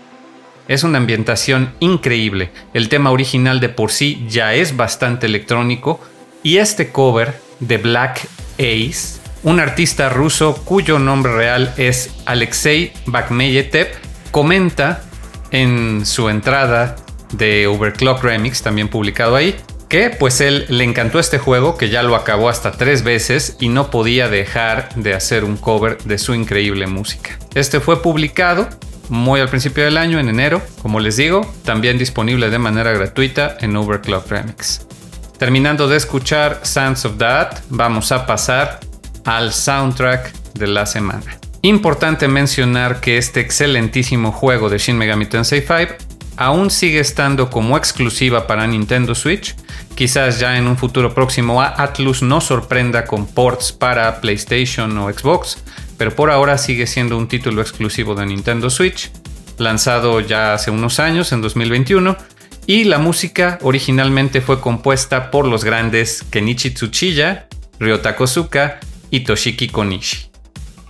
Es 0.67 0.84
una 0.84 0.97
ambientación 0.97 1.73
increíble. 1.80 2.52
El 2.73 2.89
tema 2.89 3.12
original 3.12 3.60
de 3.60 3.69
por 3.69 3.91
sí 3.91 4.26
ya 4.28 4.54
es 4.54 4.78
bastante 4.78 5.26
electrónico 5.26 5.99
y 6.41 6.58
este 6.58 6.89
cover 6.89 7.34
de 7.60 7.78
Black 7.78 8.28
Ace, 8.58 9.19
un 9.43 9.60
artista 9.60 10.10
ruso 10.10 10.56
cuyo 10.63 10.99
nombre 10.99 11.34
real 11.34 11.73
es 11.78 12.12
Alexei 12.26 12.93
Bakhmeyev, 13.06 13.89
comenta 14.32 15.04
en 15.52 16.06
su 16.06 16.30
entrada 16.30 16.95
de 17.34 17.67
Overclock 17.67 18.23
Remix, 18.23 18.62
también 18.62 18.88
publicado 18.88 19.36
ahí, 19.36 19.56
que 19.89 20.10
pues 20.10 20.41
él 20.41 20.65
le 20.69 20.84
encantó 20.84 21.19
este 21.19 21.38
juego, 21.38 21.78
que 21.78 21.89
ya 21.89 22.04
lo 22.04 22.15
acabó 22.15 22.49
hasta 22.49 22.71
tres 22.71 23.04
veces 23.04 23.58
y 23.60 23.69
no 23.69 23.91
podía 23.91 24.30
dejar 24.30 24.93
de 24.95 25.13
hacer 25.13 25.43
un 25.43 25.58
cover 25.58 25.97
de 25.99 26.17
su 26.17 26.34
increíble 26.34 26.88
música. 26.88 27.38
Este 27.54 27.80
fue 27.80 28.02
publicado 28.02 28.69
muy 29.10 29.39
al 29.39 29.50
principio 29.50 29.84
del 29.84 29.98
año, 29.98 30.20
en 30.20 30.30
enero, 30.30 30.62
como 30.82 31.00
les 31.00 31.18
digo, 31.18 31.42
también 31.63 31.98
disponible 31.98 32.50
de 32.50 32.60
manera 32.60 32.92
gratuita 32.92 33.58
en 33.60 33.76
Overclock 33.76 34.30
Remix. 34.30 34.86
Terminando 35.38 35.88
de 35.88 35.98
escuchar 35.98 36.62
Sounds 36.63 37.06
of 37.06 37.18
That, 37.18 37.60
vamos 37.70 38.12
a 38.12 38.26
pasar 38.26 38.80
al 39.26 39.52
soundtrack 39.52 40.32
de 40.54 40.68
la 40.68 40.86
semana. 40.86 41.38
Importante 41.62 42.28
mencionar 42.28 43.00
que 43.00 43.18
este 43.18 43.39
excelentísimo 43.39 44.32
juego 44.32 44.70
de 44.70 44.78
Shin 44.78 44.98
Megami 44.98 45.26
Tensei 45.26 45.62
5 45.62 45.94
aún 46.36 46.70
sigue 46.72 47.00
estando 47.00 47.50
como 47.50 47.78
exclusiva 47.78 48.48
para 48.48 48.68
Nintendo 48.68 49.16
Switch. 49.16 49.56
Quizás 49.96 50.39
ya 50.39 50.58
en 50.58 50.68
un 50.68 50.78
futuro 50.78 51.13
próximo 51.13 51.62
Atlus 51.62 52.22
nos 52.22 52.46
sorprenda 52.46 53.06
con 53.06 53.28
ports 53.28 53.72
para 53.72 54.20
PlayStation 54.20 54.98
o 54.98 55.12
Xbox, 55.12 55.58
pero 55.98 56.16
por 56.16 56.32
ahora 56.32 56.58
sigue 56.58 56.88
siendo 56.88 57.18
un 57.18 57.28
título 57.28 57.62
exclusivo 57.62 58.16
de 58.16 58.26
Nintendo 58.26 58.70
Switch, 58.70 59.12
lanzado 59.58 60.20
ya 60.20 60.54
hace 60.54 60.72
unos 60.72 61.00
años, 61.00 61.32
en 61.32 61.42
2021, 61.42 62.18
y 62.66 62.86
la 62.86 62.98
música 62.98 63.60
originalmente 63.62 64.42
fue 64.42 64.62
compuesta 64.62 65.32
por 65.32 65.48
los 65.48 65.64
grandes 65.64 66.24
Kenichi 66.30 66.72
Tsuchiya, 66.72 67.48
Ryota 67.80 68.16
Kosuka 68.16 68.80
y 69.10 69.22
Toshiki 69.22 69.68
Konishi. 69.68 70.30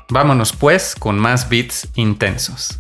Vámonos 0.09 0.53
pues 0.53 0.95
con 0.97 1.17
más 1.17 1.49
beats 1.49 1.87
intensos. 1.95 2.79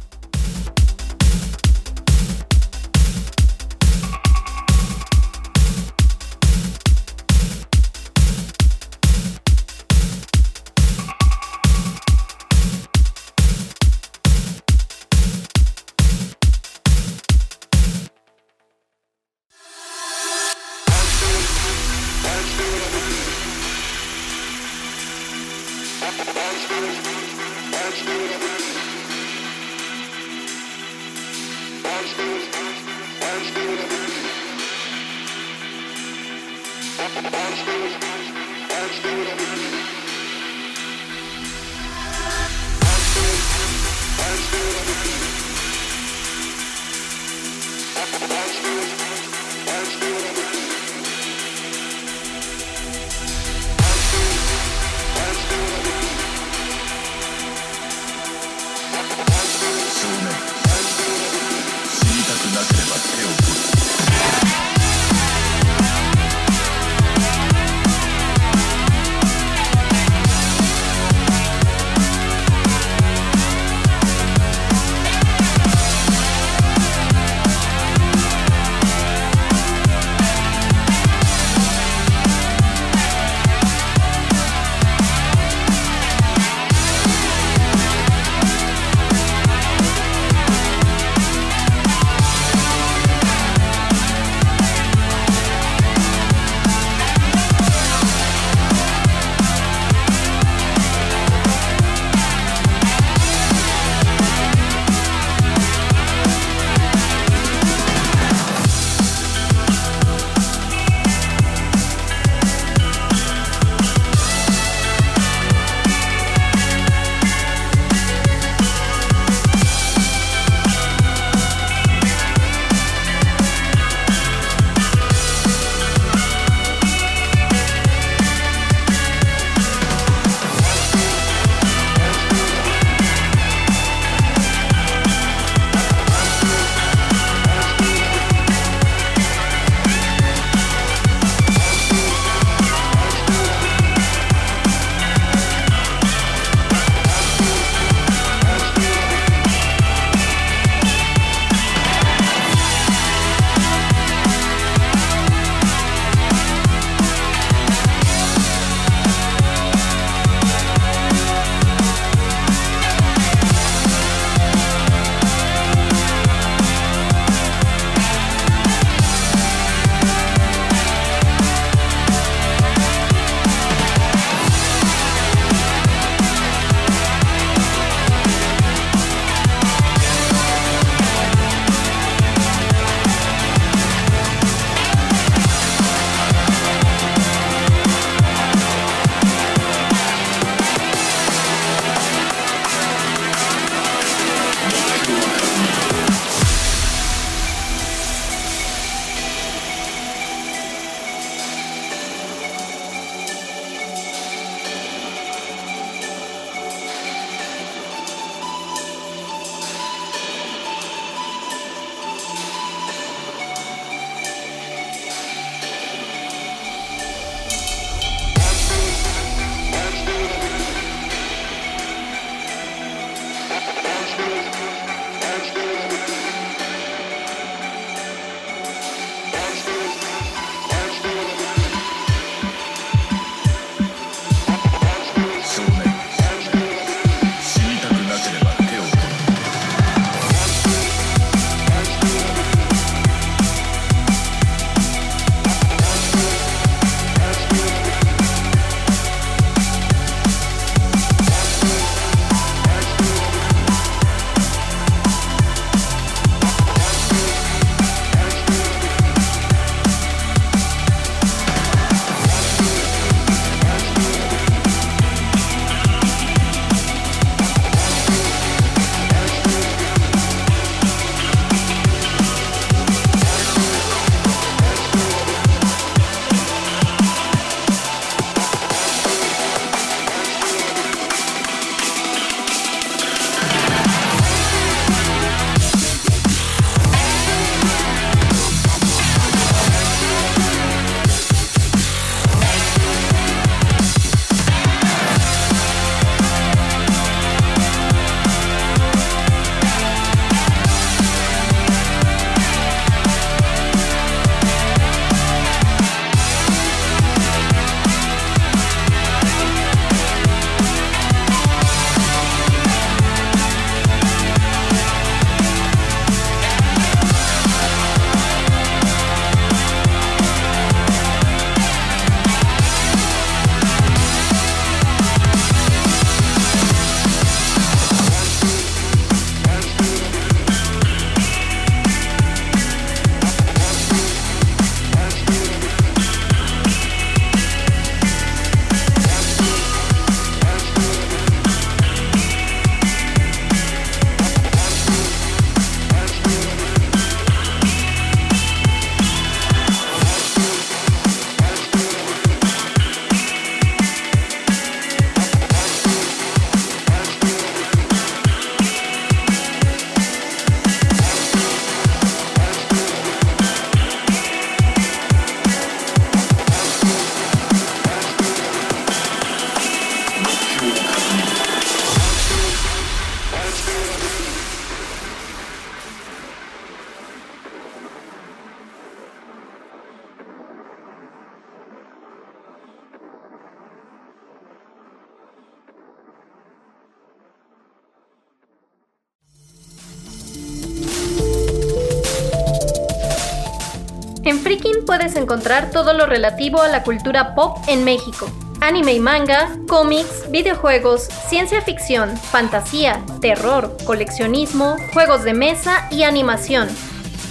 Encontrar 395.23 395.71
todo 395.71 395.93
lo 395.93 396.05
relativo 396.05 396.61
a 396.61 396.67
la 396.67 396.83
cultura 396.83 397.33
pop 397.33 397.57
en 397.67 397.83
México. 397.83 398.29
Anime 398.59 398.93
y 398.93 398.99
manga, 398.99 399.49
cómics, 399.67 400.29
videojuegos, 400.29 401.03
ciencia 401.27 401.61
ficción, 401.61 402.15
fantasía, 402.17 403.01
terror, 403.19 403.75
coleccionismo, 403.85 404.75
juegos 404.93 405.23
de 405.23 405.33
mesa 405.33 405.87
y 405.91 406.03
animación. 406.03 406.67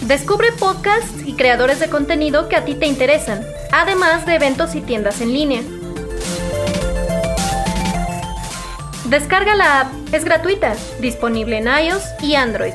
Descubre 0.02 0.52
podcasts 0.52 1.22
y 1.24 1.34
creadores 1.34 1.80
de 1.80 1.88
contenido 1.88 2.48
que 2.48 2.56
a 2.56 2.64
ti 2.64 2.74
te 2.74 2.86
interesan, 2.86 3.42
además 3.70 4.26
de 4.26 4.34
eventos 4.34 4.74
y 4.74 4.80
tiendas 4.80 5.20
en 5.20 5.32
línea. 5.32 5.62
Descarga 9.04 9.54
la 9.54 9.80
app, 9.80 9.92
es 10.12 10.24
gratuita, 10.24 10.74
disponible 11.00 11.58
en 11.58 11.66
iOS 11.66 12.02
y 12.22 12.34
Android. 12.34 12.74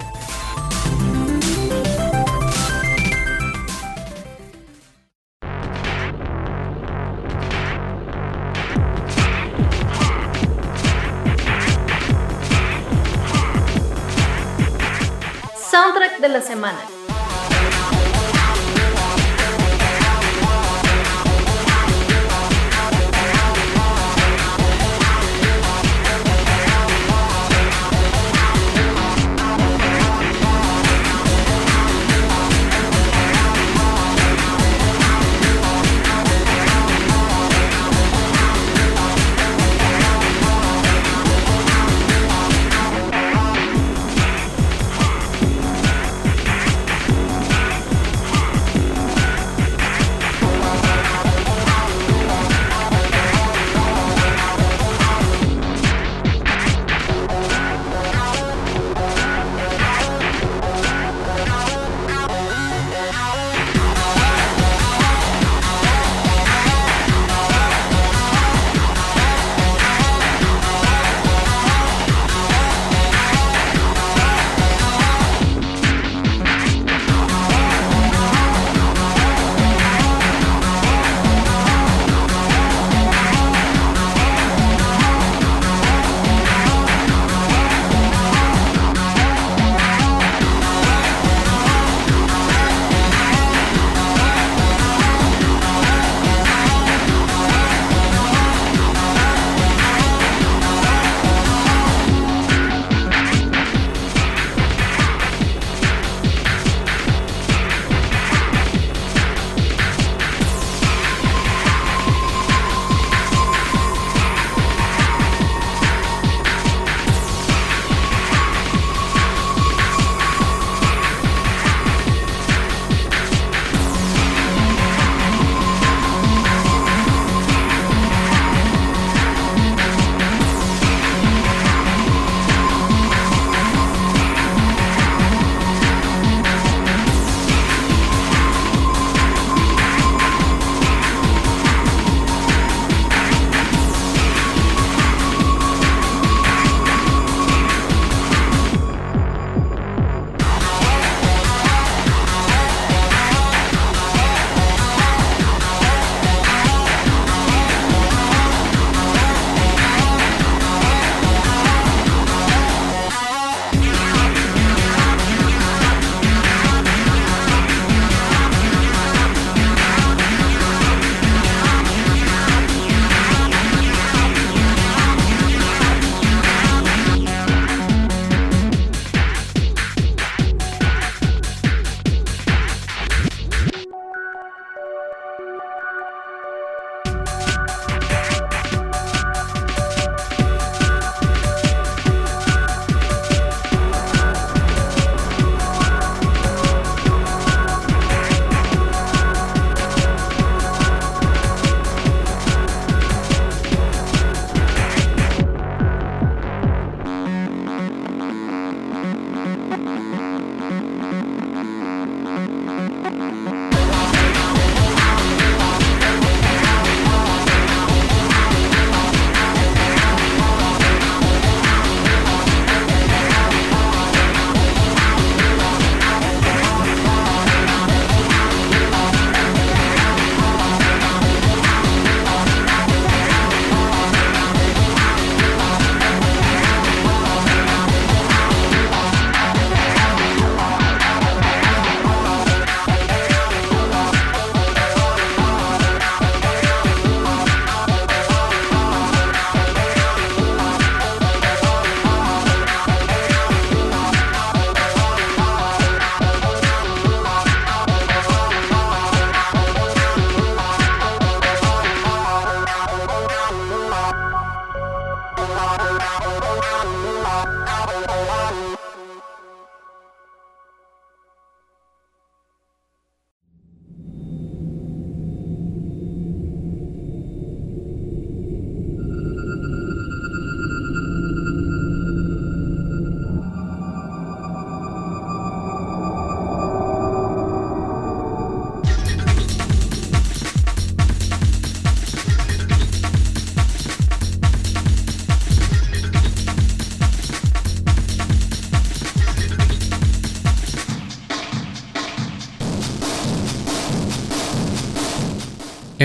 La 16.38 16.44
semana. 16.44 16.97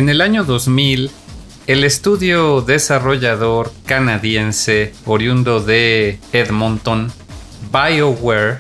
En 0.02 0.08
el 0.08 0.20
año 0.20 0.42
2000, 0.42 1.12
el 1.68 1.84
estudio 1.84 2.60
desarrollador 2.60 3.72
canadiense 3.86 4.92
oriundo 5.06 5.60
de 5.60 6.18
Edmonton, 6.32 7.12
BioWare, 7.70 8.58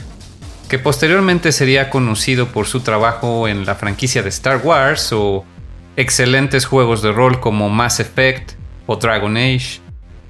que 0.68 0.78
posteriormente 0.78 1.50
sería 1.50 1.90
conocido 1.90 2.46
por 2.46 2.68
su 2.68 2.78
trabajo 2.82 3.48
en 3.48 3.66
la 3.66 3.74
franquicia 3.74 4.22
de 4.22 4.28
Star 4.28 4.60
Wars 4.62 5.12
o 5.12 5.44
excelentes 5.96 6.64
juegos 6.64 7.02
de 7.02 7.10
rol 7.10 7.40
como 7.40 7.68
Mass 7.68 7.98
Effect 7.98 8.52
o 8.86 8.94
Dragon 8.94 9.36
Age, 9.36 9.80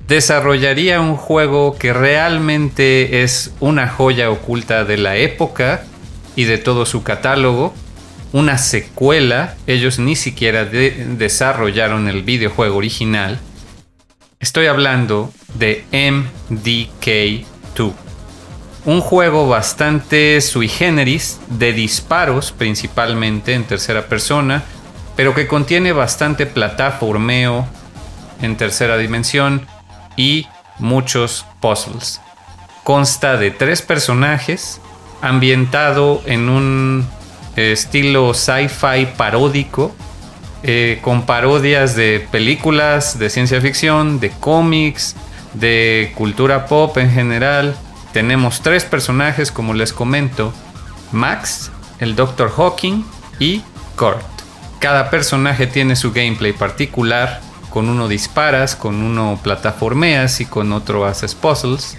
desarrollaría 0.08 1.02
un 1.02 1.16
juego 1.16 1.76
que 1.76 1.92
realmente 1.92 3.22
es 3.22 3.52
una 3.60 3.86
joya 3.86 4.30
oculta 4.30 4.84
de 4.84 4.96
la 4.96 5.16
época 5.16 5.84
y 6.36 6.44
de 6.44 6.56
todo 6.56 6.86
su 6.86 7.02
catálogo, 7.02 7.74
una 8.32 8.58
secuela, 8.58 9.54
ellos 9.66 9.98
ni 9.98 10.16
siquiera 10.16 10.64
desarrollaron 10.64 12.08
el 12.08 12.22
videojuego 12.22 12.76
original. 12.76 13.38
Estoy 14.40 14.66
hablando 14.66 15.32
de 15.54 15.84
MDK2, 15.92 17.92
un 18.84 19.00
juego 19.00 19.48
bastante 19.48 20.40
sui 20.40 20.66
generis 20.66 21.40
de 21.48 21.72
disparos 21.72 22.52
principalmente 22.52 23.54
en 23.54 23.64
tercera 23.64 24.06
persona, 24.06 24.64
pero 25.14 25.34
que 25.34 25.46
contiene 25.46 25.92
bastante 25.92 26.46
plataformeo 26.46 27.66
en 28.40 28.56
tercera 28.56 28.96
dimensión 28.96 29.66
y 30.16 30.48
muchos 30.78 31.44
puzzles. 31.60 32.20
Consta 32.82 33.36
de 33.36 33.52
tres 33.52 33.82
personajes, 33.82 34.80
ambientado 35.20 36.20
en 36.26 36.48
un 36.48 37.06
estilo 37.56 38.34
sci-fi 38.34 39.06
paródico, 39.16 39.94
eh, 40.62 41.00
con 41.02 41.26
parodias 41.26 41.96
de 41.96 42.26
películas 42.30 43.18
de 43.18 43.30
ciencia 43.30 43.60
ficción, 43.60 44.20
de 44.20 44.30
cómics, 44.30 45.16
de 45.54 46.12
cultura 46.14 46.66
pop 46.66 46.96
en 46.98 47.10
general. 47.10 47.76
Tenemos 48.12 48.60
tres 48.60 48.84
personajes, 48.84 49.50
como 49.50 49.74
les 49.74 49.92
comento, 49.92 50.52
Max, 51.10 51.70
el 51.98 52.14
Dr. 52.14 52.50
Hawking 52.50 53.04
y 53.38 53.62
Kurt. 53.96 54.22
Cada 54.78 55.10
personaje 55.10 55.66
tiene 55.66 55.96
su 55.96 56.12
gameplay 56.12 56.52
particular, 56.52 57.40
con 57.70 57.88
uno 57.88 58.08
disparas, 58.08 58.76
con 58.76 59.02
uno 59.02 59.38
plataformeas 59.42 60.40
y 60.40 60.46
con 60.46 60.72
otro 60.72 61.06
haces 61.06 61.34
puzzles. 61.34 61.96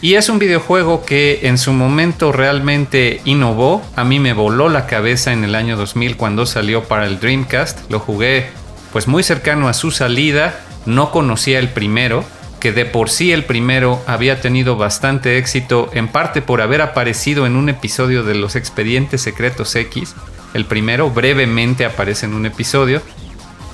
Y 0.00 0.14
es 0.14 0.28
un 0.28 0.38
videojuego 0.38 1.04
que 1.04 1.40
en 1.42 1.58
su 1.58 1.72
momento 1.72 2.30
realmente 2.30 3.20
innovó. 3.24 3.82
A 3.96 4.04
mí 4.04 4.20
me 4.20 4.32
voló 4.32 4.68
la 4.68 4.86
cabeza 4.86 5.32
en 5.32 5.42
el 5.42 5.56
año 5.56 5.76
2000 5.76 6.16
cuando 6.16 6.46
salió 6.46 6.84
para 6.84 7.06
el 7.06 7.18
Dreamcast. 7.18 7.90
Lo 7.90 7.98
jugué 7.98 8.46
pues 8.92 9.08
muy 9.08 9.24
cercano 9.24 9.68
a 9.68 9.74
su 9.74 9.90
salida. 9.90 10.60
No 10.86 11.10
conocía 11.10 11.58
el 11.58 11.68
primero, 11.70 12.24
que 12.60 12.70
de 12.70 12.84
por 12.84 13.10
sí 13.10 13.32
el 13.32 13.44
primero 13.44 14.00
había 14.06 14.40
tenido 14.40 14.76
bastante 14.76 15.36
éxito, 15.36 15.90
en 15.92 16.06
parte 16.06 16.42
por 16.42 16.60
haber 16.60 16.80
aparecido 16.80 17.44
en 17.44 17.56
un 17.56 17.68
episodio 17.68 18.22
de 18.22 18.36
Los 18.36 18.54
Expedientes 18.54 19.20
Secretos 19.20 19.74
X. 19.74 20.14
El 20.54 20.64
primero 20.64 21.10
brevemente 21.10 21.84
aparece 21.84 22.26
en 22.26 22.34
un 22.34 22.46
episodio. 22.46 23.02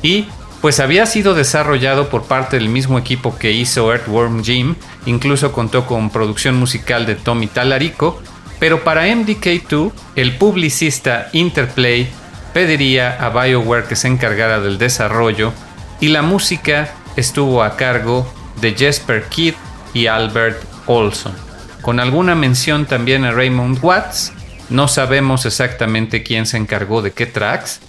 Y 0.02 0.26
pues 0.64 0.80
había 0.80 1.04
sido 1.04 1.34
desarrollado 1.34 2.08
por 2.08 2.22
parte 2.22 2.56
del 2.56 2.70
mismo 2.70 2.98
equipo 2.98 3.36
que 3.36 3.52
hizo 3.52 3.92
Earthworm 3.92 4.42
Jim, 4.42 4.76
incluso 5.04 5.52
contó 5.52 5.84
con 5.84 6.08
producción 6.08 6.54
musical 6.56 7.04
de 7.04 7.16
Tommy 7.16 7.48
Talarico, 7.48 8.22
pero 8.58 8.82
para 8.82 9.06
MDK2 9.08 9.92
el 10.16 10.38
publicista 10.38 11.28
Interplay 11.34 12.08
pediría 12.54 13.14
a 13.22 13.28
BioWare 13.28 13.84
que 13.84 13.94
se 13.94 14.08
encargara 14.08 14.58
del 14.58 14.78
desarrollo 14.78 15.52
y 16.00 16.08
la 16.08 16.22
música 16.22 16.94
estuvo 17.14 17.62
a 17.62 17.76
cargo 17.76 18.26
de 18.62 18.72
Jesper 18.72 19.24
Kidd 19.24 19.52
y 19.92 20.06
Albert 20.06 20.64
Olson, 20.86 21.34
con 21.82 22.00
alguna 22.00 22.34
mención 22.34 22.86
también 22.86 23.26
a 23.26 23.32
Raymond 23.32 23.80
Watts, 23.82 24.32
no 24.70 24.88
sabemos 24.88 25.44
exactamente 25.44 26.22
quién 26.22 26.46
se 26.46 26.56
encargó 26.56 27.02
de 27.02 27.12
qué 27.12 27.26
tracks, 27.26 27.80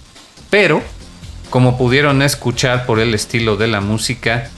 pero 0.50 0.82
como 1.50 1.78
pudieron 1.78 2.22
escuchar 2.22 2.86
por 2.86 3.00
el 3.00 3.14
estilo 3.14 3.56
de 3.56 3.68
la 3.68 3.80
música, 3.80 4.50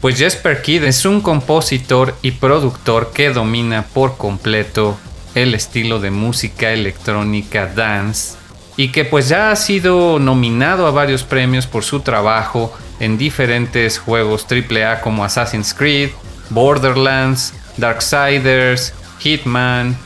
pues 0.00 0.18
Jesper 0.18 0.62
Kidd 0.62 0.84
es 0.84 1.04
un 1.04 1.20
compositor 1.20 2.14
y 2.22 2.32
productor 2.32 3.12
que 3.12 3.30
domina 3.30 3.86
por 3.92 4.16
completo 4.16 4.98
el 5.34 5.54
estilo 5.54 6.00
de 6.00 6.10
música 6.10 6.72
electrónica 6.72 7.66
dance 7.66 8.36
y 8.76 8.92
que 8.92 9.04
pues 9.04 9.28
ya 9.28 9.50
ha 9.50 9.56
sido 9.56 10.18
nominado 10.18 10.86
a 10.86 10.90
varios 10.90 11.24
premios 11.24 11.66
por 11.66 11.84
su 11.84 12.00
trabajo 12.00 12.76
en 13.00 13.18
diferentes 13.18 13.98
juegos 13.98 14.46
AAA 14.50 15.00
como 15.00 15.24
Assassin's 15.24 15.72
Creed, 15.74 16.10
Borderlands, 16.50 17.54
Darksiders, 17.76 18.92
Hitman, 19.20 19.96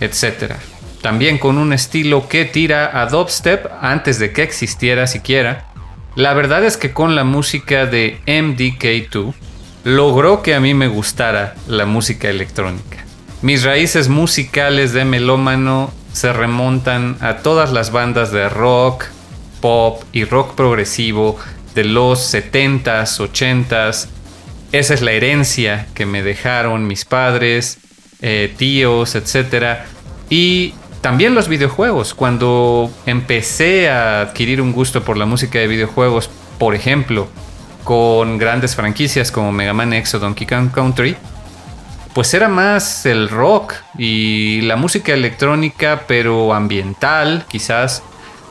etc 0.00 0.56
también 1.02 1.38
con 1.38 1.58
un 1.58 1.72
estilo 1.72 2.28
que 2.28 2.44
tira 2.44 3.00
a 3.00 3.06
dubstep 3.06 3.66
antes 3.80 4.18
de 4.18 4.32
que 4.32 4.42
existiera 4.42 5.06
siquiera. 5.06 5.66
La 6.14 6.34
verdad 6.34 6.64
es 6.64 6.76
que 6.76 6.92
con 6.92 7.14
la 7.14 7.24
música 7.24 7.86
de 7.86 8.18
MDK2 8.26 9.34
logró 9.84 10.42
que 10.42 10.54
a 10.54 10.60
mí 10.60 10.74
me 10.74 10.88
gustara 10.88 11.54
la 11.66 11.86
música 11.86 12.28
electrónica. 12.28 13.04
Mis 13.40 13.62
raíces 13.62 14.08
musicales 14.08 14.92
de 14.92 15.04
melómano 15.04 15.92
se 16.12 16.32
remontan 16.32 17.16
a 17.20 17.36
todas 17.36 17.72
las 17.72 17.92
bandas 17.92 18.32
de 18.32 18.48
rock, 18.48 19.04
pop 19.60 20.02
y 20.12 20.24
rock 20.24 20.54
progresivo 20.54 21.38
de 21.74 21.84
los 21.84 22.34
70s, 22.34 23.20
80s. 23.20 24.08
Esa 24.72 24.94
es 24.94 25.00
la 25.00 25.12
herencia 25.12 25.86
que 25.94 26.06
me 26.06 26.24
dejaron 26.24 26.88
mis 26.88 27.04
padres, 27.04 27.78
eh, 28.20 28.52
tíos, 28.56 29.14
etc. 29.14 29.78
Y 30.28 30.74
también 31.00 31.34
los 31.34 31.48
videojuegos. 31.48 32.14
Cuando 32.14 32.90
empecé 33.06 33.88
a 33.88 34.22
adquirir 34.22 34.60
un 34.60 34.72
gusto 34.72 35.02
por 35.02 35.16
la 35.16 35.26
música 35.26 35.58
de 35.58 35.66
videojuegos, 35.66 36.30
por 36.58 36.74
ejemplo, 36.74 37.28
con 37.84 38.38
grandes 38.38 38.74
franquicias 38.74 39.30
como 39.30 39.52
Mega 39.52 39.72
Man 39.72 39.92
X 39.92 40.14
o 40.14 40.18
Donkey 40.18 40.46
Kong 40.46 40.70
Country, 40.70 41.16
pues 42.14 42.34
era 42.34 42.48
más 42.48 43.06
el 43.06 43.28
rock 43.28 43.74
y 43.96 44.60
la 44.62 44.76
música 44.76 45.14
electrónica, 45.14 46.04
pero 46.06 46.52
ambiental, 46.52 47.44
quizás. 47.48 48.02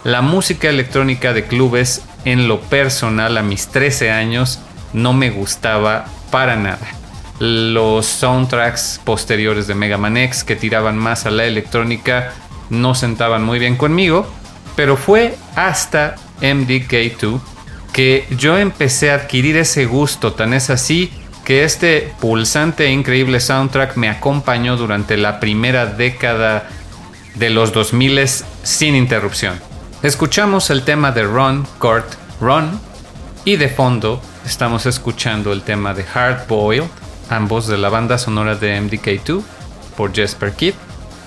La 0.04 0.22
música 0.22 0.70
electrónica 0.70 1.34
de 1.34 1.46
clubes, 1.46 2.04
en 2.24 2.48
lo 2.48 2.62
personal, 2.62 3.38
a 3.38 3.44
mis 3.44 3.68
13 3.68 4.12
años, 4.12 4.60
no 4.94 5.12
me 5.12 5.32
gustaba 5.32 6.06
para 6.32 6.56
nada 6.56 6.97
los 7.40 8.06
soundtracks 8.06 9.00
posteriores 9.04 9.68
de 9.68 9.76
Mega 9.76 9.98
Man 9.98 10.18
X 10.18 10.44
que 10.44 10.56
tiraban 10.56 10.98
más 10.98 11.26
a 11.26 11.32
la 11.32 11.46
electrónica 11.46 12.34
no 12.70 12.96
sentaban 12.96 13.44
muy 13.44 13.60
bien 13.60 13.78
conmigo, 13.78 14.28
pero 14.76 14.98
fue 14.98 15.38
hasta 15.56 16.16
MDK2 16.42 17.40
que 17.94 18.28
yo 18.32 18.58
empecé 18.58 19.12
a 19.12 19.16
adquirir 19.16 19.58
ese 19.58 19.86
gusto, 19.86 20.34
tan 20.34 20.54
es 20.54 20.70
así 20.70 21.12
que 21.46 21.64
este 21.64 22.14
pulsante 22.20 22.88
e 22.88 22.92
increíble 22.92 23.40
soundtrack 23.40 23.96
me 23.96 24.10
acompañó 24.10 24.76
durante 24.76 25.16
la 25.16 25.40
primera 25.40 25.86
década 25.86 26.68
de 27.36 27.50
los 27.50 27.72
2000 27.72 28.28
sin 28.64 28.96
interrupción. 28.96 29.60
Escuchamos 30.04 30.70
el 30.70 30.84
tema 30.84 31.12
de 31.12 31.24
Run, 31.24 31.66
Court, 31.78 32.06
Run 32.42 32.80
y 33.46 33.56
de 33.56 33.70
fondo 33.70 34.22
estamos 34.46 34.86
escuchando 34.86 35.54
el 35.54 35.62
tema 35.62 35.94
de 35.94 36.06
Hard 36.14 36.48
Boiled 36.48 36.90
ambos 37.30 37.68
de 37.68 37.78
la 37.78 37.90
banda 37.90 38.18
sonora 38.18 38.56
de 38.56 38.80
MDK2 38.80 39.44
por 39.96 40.14
Jesper 40.14 40.54
Kidd. 40.54 40.74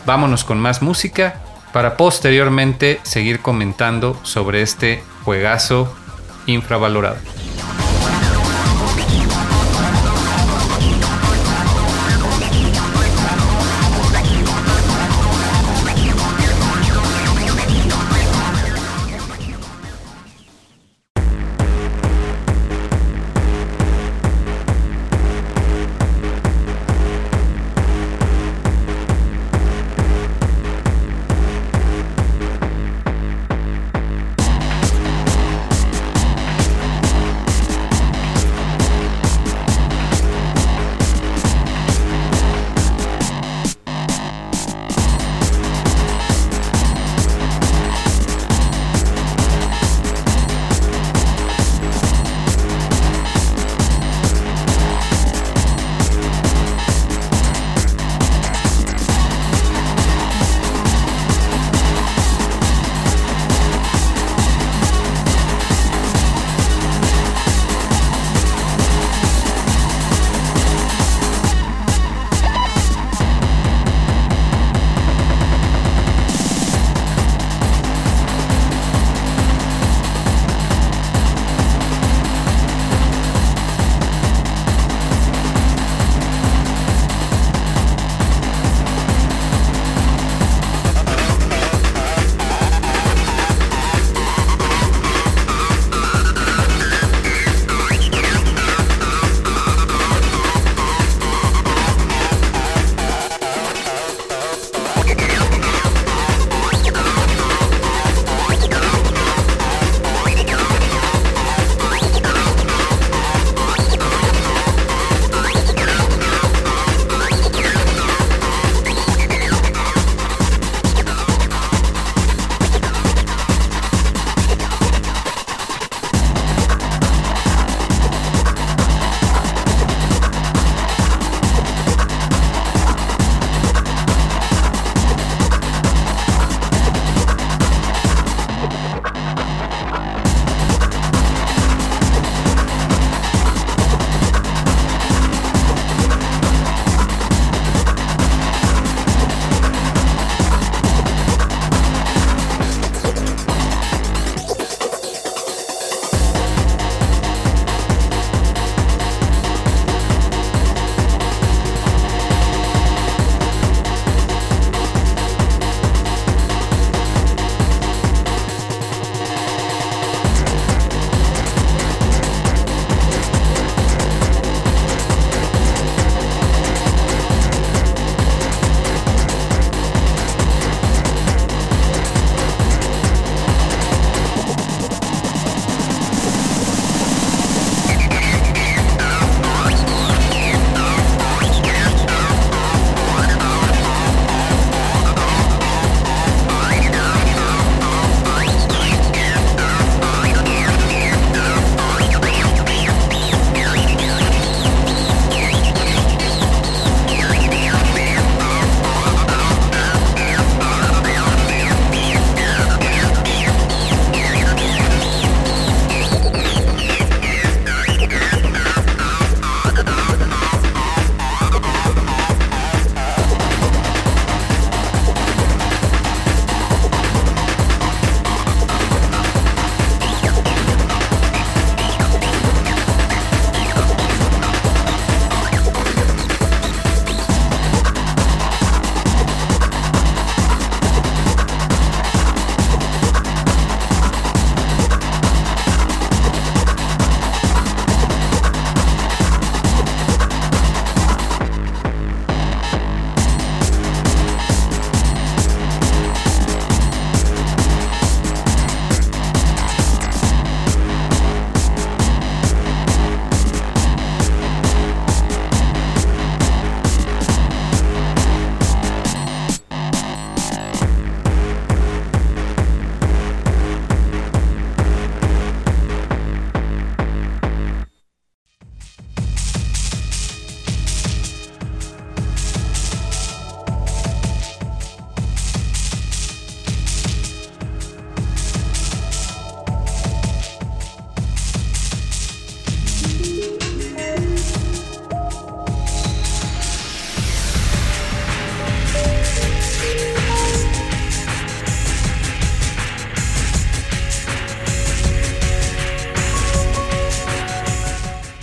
Vámonos 0.07 0.45
con 0.45 0.59
más 0.59 0.83
música 0.83 1.41
para 1.73 1.97
posteriormente 1.97 3.01
seguir 3.03 3.41
comentando 3.41 4.19
sobre 4.23 4.63
este 4.63 5.03
juegazo 5.25 5.95
infravalorado. 6.47 7.19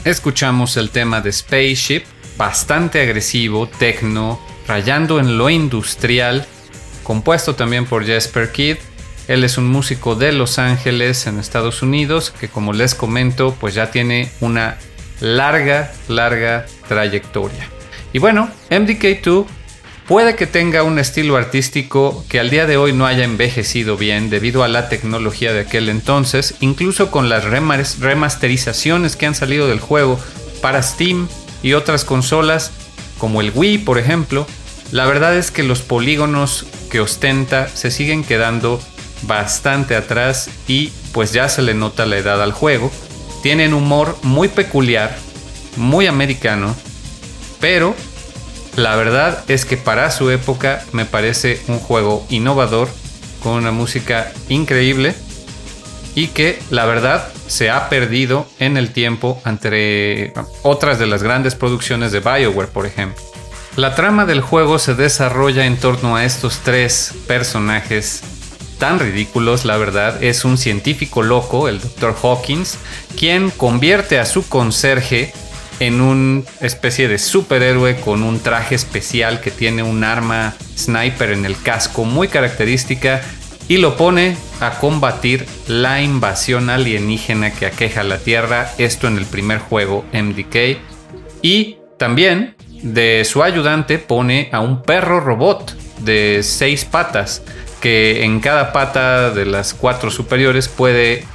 Escuchamos 0.09 0.77
el 0.77 0.89
tema 0.89 1.21
de 1.21 1.31
Spaceship, 1.31 2.03
bastante 2.37 3.01
agresivo, 3.01 3.67
techno, 3.67 4.39
rayando 4.67 5.19
en 5.19 5.37
lo 5.37 5.49
industrial, 5.49 6.45
compuesto 7.03 7.55
también 7.55 7.85
por 7.85 8.05
Jesper 8.05 8.51
Kidd. 8.51 8.77
Él 9.27 9.43
es 9.43 9.57
un 9.57 9.67
músico 9.67 10.15
de 10.15 10.31
Los 10.31 10.59
Ángeles, 10.59 11.27
en 11.27 11.39
Estados 11.39 11.81
Unidos, 11.81 12.33
que 12.39 12.47
como 12.47 12.73
les 12.73 12.95
comento, 12.95 13.55
pues 13.59 13.73
ya 13.73 13.91
tiene 13.91 14.31
una 14.39 14.77
larga, 15.19 15.91
larga 16.07 16.65
trayectoria. 16.87 17.67
Y 18.13 18.19
bueno, 18.19 18.49
MDK2 18.69 19.45
puede 20.07 20.35
que 20.35 20.47
tenga 20.47 20.83
un 20.83 20.99
estilo 20.99 21.35
artístico 21.35 22.25
que 22.29 22.39
al 22.39 22.49
día 22.49 22.65
de 22.65 22.77
hoy 22.77 22.93
no 22.93 23.05
haya 23.05 23.25
envejecido 23.25 23.97
bien 23.97 24.29
debido 24.29 24.63
a 24.63 24.69
la 24.69 24.87
tecnología 24.87 25.51
de 25.51 25.61
aquel 25.61 25.89
entonces, 25.89 26.55
incluso 26.61 27.11
con 27.11 27.27
las 27.29 27.43
remasterizaciones 27.43 29.17
que 29.17 29.25
han 29.25 29.35
salido 29.35 29.67
del 29.67 29.81
juego 29.81 30.17
para 30.61 30.81
Steam 30.81 31.27
y 31.61 31.73
otras 31.73 32.05
consolas 32.05 32.71
como 33.17 33.41
el 33.41 33.51
Wii, 33.53 33.79
por 33.79 33.97
ejemplo. 33.97 34.47
La 34.91 35.05
verdad 35.05 35.35
es 35.35 35.51
que 35.51 35.63
los 35.63 35.81
polígonos 35.81 36.65
que 36.89 37.01
ostenta 37.01 37.67
se 37.67 37.91
siguen 37.91 38.23
quedando 38.23 38.81
bastante 39.23 39.95
atrás 39.95 40.49
y 40.67 40.91
pues 41.11 41.33
ya 41.33 41.49
se 41.49 41.61
le 41.61 41.73
nota 41.73 42.05
la 42.05 42.17
edad 42.17 42.41
al 42.41 42.53
juego. 42.53 42.91
Tienen 43.43 43.73
humor 43.73 44.17
muy 44.23 44.47
peculiar, 44.47 45.17
muy 45.75 46.07
americano, 46.07 46.75
pero 47.59 47.93
la 48.78 48.95
verdad 48.95 49.43
es 49.47 49.65
que 49.65 49.75
para 49.75 50.11
su 50.11 50.30
época 50.30 50.84
me 50.93 51.05
parece 51.05 51.59
un 51.67 51.80
juego 51.80 52.25
innovador, 52.30 52.88
con 53.41 53.53
una 53.53 53.71
música 53.71 54.32
increíble 54.49 55.15
y 56.15 56.28
que 56.28 56.59
la 56.69 56.86
verdad 56.86 57.28
se 57.47 57.71
ha 57.71 57.89
perdido 57.89 58.47
en 58.59 58.78
el 58.78 58.91
tiempo 58.93 59.41
entre 59.45 60.34
otras 60.61 60.99
de 60.99 61.07
las 61.07 61.23
grandes 61.23 61.55
producciones 61.55 62.11
de 62.11 62.19
Bioware, 62.19 62.69
por 62.69 62.86
ejemplo. 62.86 63.23
La 63.75 63.95
trama 63.95 64.25
del 64.25 64.41
juego 64.41 64.78
se 64.80 64.93
desarrolla 64.93 65.65
en 65.65 65.78
torno 65.78 66.15
a 66.15 66.23
estos 66.23 66.59
tres 66.59 67.13
personajes 67.25 68.21
tan 68.78 68.99
ridículos, 68.99 69.65
la 69.65 69.78
verdad. 69.78 70.23
Es 70.23 70.45
un 70.45 70.57
científico 70.57 71.23
loco, 71.23 71.67
el 71.67 71.82
Dr. 71.82 72.15
Hawkins, 72.21 72.78
quien 73.17 73.49
convierte 73.49 74.19
a 74.19 74.25
su 74.25 74.47
conserje 74.47 75.34
en 75.80 76.01
una 76.01 76.43
especie 76.61 77.07
de 77.07 77.17
superhéroe 77.17 77.99
con 77.99 78.23
un 78.23 78.39
traje 78.39 78.75
especial 78.75 79.41
que 79.41 79.51
tiene 79.51 79.84
un 79.84 80.03
arma 80.03 80.55
sniper 80.75 81.32
en 81.32 81.45
el 81.45 81.61
casco 81.61 82.03
muy 82.03 82.28
característica 82.28 83.21
y 83.67 83.78
lo 83.78 83.97
pone 83.97 84.38
a 84.59 84.80
combatir 84.80 85.45
la 85.67 86.01
invasión 86.01 86.69
alienígena 86.69 87.51
que 87.51 87.65
aqueja 87.65 88.03
la 88.03 88.17
Tierra, 88.17 88.71
esto 88.78 89.07
en 89.07 89.17
el 89.17 89.25
primer 89.25 89.59
juego 89.59 90.05
MDK. 90.13 90.78
Y 91.41 91.78
también 91.97 92.55
de 92.82 93.23
su 93.25 93.43
ayudante 93.43 93.99
pone 93.99 94.49
a 94.51 94.61
un 94.61 94.84
perro 94.84 95.19
robot 95.19 95.75
de 95.99 96.41
seis 96.43 96.86
patas, 96.86 97.43
que 97.82 98.23
en 98.23 98.39
cada 98.39 98.71
pata 98.71 99.32
de 99.32 99.45
las 99.45 99.73
cuatro 99.73 100.11
superiores 100.11 100.67
puede 100.67 101.25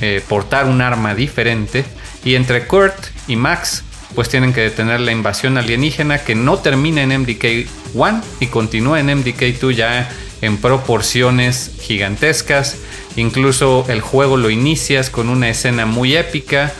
eh, 0.00 0.22
portar 0.26 0.66
un 0.66 0.80
arma 0.80 1.14
diferente. 1.14 1.84
Y 2.24 2.34
entre 2.34 2.66
Kurt 2.66 2.96
y 3.28 3.36
Max 3.36 3.84
pues 4.14 4.28
tienen 4.28 4.52
que 4.52 4.62
detener 4.62 5.00
la 5.00 5.12
invasión 5.12 5.58
alienígena 5.58 6.18
que 6.18 6.34
no 6.34 6.58
termina 6.58 7.02
en 7.02 7.10
MDK-1 7.10 8.22
y 8.40 8.46
continúa 8.46 9.00
en 9.00 9.08
MDK-2 9.08 9.74
ya 9.74 10.10
en 10.40 10.56
proporciones 10.56 11.72
gigantescas. 11.80 12.78
Incluso 13.16 13.84
el 13.88 14.00
juego 14.00 14.36
lo 14.36 14.50
inicias 14.50 15.10
con 15.10 15.28
una 15.28 15.48
escena 15.50 15.86
muy 15.86 16.16
épica 16.16 16.72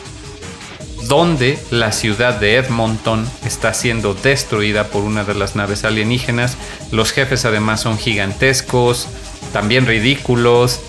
donde 1.07 1.59
la 1.71 1.93
ciudad 1.93 2.39
de 2.39 2.57
Edmonton 2.57 3.29
está 3.45 3.73
siendo 3.73 4.15
destruida 4.15 4.89
por 4.89 5.05
una 5.05 5.25
de 5.25 5.35
las 5.35 5.57
naves 5.57 5.85
alienígenas. 5.85 6.57
Los 6.91 7.13
jefes 7.13 7.45
además 7.45 7.81
son 7.81 7.99
gigantescos, 7.99 9.09
también 9.53 9.87
ridículos. 9.87 10.81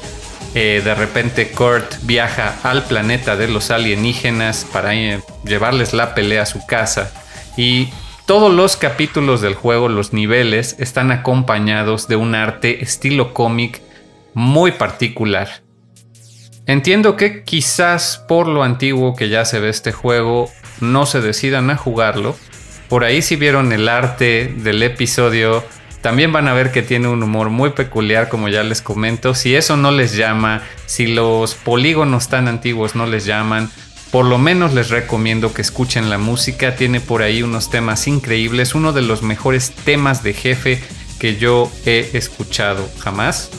Eh, 0.55 0.81
de 0.83 0.95
repente 0.95 1.51
Kurt 1.51 1.95
viaja 2.03 2.57
al 2.63 2.83
planeta 2.85 3.35
de 3.35 3.47
los 3.47 3.69
alienígenas 3.69 4.65
para 4.71 4.95
eh, 4.95 5.21
llevarles 5.45 5.93
la 5.93 6.15
pelea 6.15 6.43
a 6.43 6.47
su 6.47 6.65
casa. 6.65 7.11
Y 7.55 7.89
todos 8.25 8.53
los 8.53 8.75
capítulos 8.75 9.41
del 9.41 9.55
juego, 9.55 9.89
los 9.89 10.13
niveles, 10.13 10.75
están 10.79 11.11
acompañados 11.11 12.07
de 12.07 12.15
un 12.15 12.35
arte 12.35 12.83
estilo 12.83 13.33
cómic 13.33 13.81
muy 14.33 14.71
particular. 14.71 15.63
Entiendo 16.65 17.15
que 17.15 17.43
quizás 17.43 18.23
por 18.27 18.47
lo 18.47 18.63
antiguo 18.63 19.15
que 19.15 19.29
ya 19.29 19.45
se 19.45 19.59
ve 19.59 19.69
este 19.69 19.91
juego, 19.91 20.51
no 20.81 21.05
se 21.05 21.21
decidan 21.21 21.69
a 21.71 21.77
jugarlo. 21.77 22.35
Por 22.87 23.03
ahí 23.03 23.21
si 23.21 23.35
vieron 23.35 23.71
el 23.71 23.89
arte 23.89 24.53
del 24.57 24.83
episodio 24.83 25.63
también 26.01 26.31
van 26.31 26.47
a 26.47 26.53
ver 26.53 26.71
que 26.71 26.81
tiene 26.81 27.07
un 27.09 27.21
humor 27.21 27.49
muy 27.49 27.71
peculiar, 27.71 28.29
como 28.29 28.47
ya 28.47 28.63
les 28.63 28.81
comento. 28.81 29.35
Si 29.35 29.55
eso 29.55 29.75
no 29.75 29.91
les 29.91 30.15
llama, 30.15 30.61
si 30.85 31.07
los 31.07 31.55
polígonos 31.55 32.29
tan 32.29 32.47
antiguos 32.47 32.95
no 32.95 33.05
les 33.05 33.25
llaman, 33.25 33.69
por 34.11 34.25
lo 34.25 34.37
menos 34.37 34.73
les 34.73 34.89
recomiendo 34.89 35.53
que 35.53 35.61
escuchen 35.61 36.09
la 36.09 36.17
música. 36.17 36.75
Tiene 36.75 37.01
por 37.01 37.21
ahí 37.21 37.43
unos 37.43 37.69
temas 37.69 38.07
increíbles, 38.07 38.75
uno 38.75 38.93
de 38.93 39.01
los 39.01 39.21
mejores 39.23 39.71
temas 39.71 40.23
de 40.23 40.33
jefe 40.33 40.81
que 41.19 41.35
yo 41.35 41.69
he 41.85 42.11
escuchado 42.13 42.89
jamás, 42.99 43.49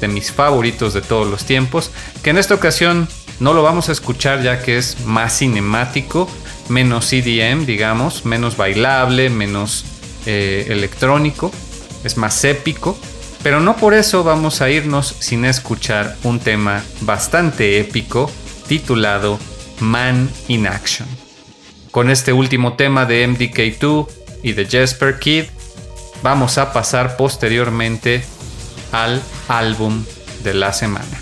de 0.00 0.08
mis 0.08 0.32
favoritos 0.32 0.94
de 0.94 1.02
todos 1.02 1.28
los 1.28 1.44
tiempos, 1.44 1.90
que 2.22 2.30
en 2.30 2.38
esta 2.38 2.54
ocasión 2.54 3.08
no 3.40 3.52
lo 3.52 3.62
vamos 3.62 3.90
a 3.90 3.92
escuchar 3.92 4.42
ya 4.42 4.62
que 4.62 4.78
es 4.78 5.04
más 5.04 5.38
cinemático, 5.38 6.30
menos 6.70 7.12
EDM, 7.12 7.66
digamos, 7.66 8.24
menos 8.24 8.56
bailable, 8.56 9.28
menos 9.28 9.84
eh, 10.24 10.66
electrónico 10.70 11.52
es 12.04 12.16
más 12.16 12.44
épico, 12.44 12.98
pero 13.42 13.60
no 13.60 13.76
por 13.76 13.94
eso 13.94 14.22
vamos 14.24 14.60
a 14.60 14.70
irnos 14.70 15.16
sin 15.18 15.44
escuchar 15.44 16.16
un 16.22 16.40
tema 16.40 16.82
bastante 17.00 17.80
épico 17.80 18.30
titulado 18.68 19.38
Man 19.80 20.30
in 20.48 20.66
Action. 20.66 21.08
Con 21.90 22.10
este 22.10 22.32
último 22.32 22.74
tema 22.74 23.06
de 23.06 23.26
MDK2 23.26 24.08
y 24.42 24.52
de 24.52 24.66
Jesper 24.66 25.18
Kid, 25.18 25.44
vamos 26.22 26.58
a 26.58 26.72
pasar 26.72 27.16
posteriormente 27.16 28.22
al 28.92 29.22
álbum 29.48 30.04
de 30.44 30.54
la 30.54 30.72
semana. 30.72 31.18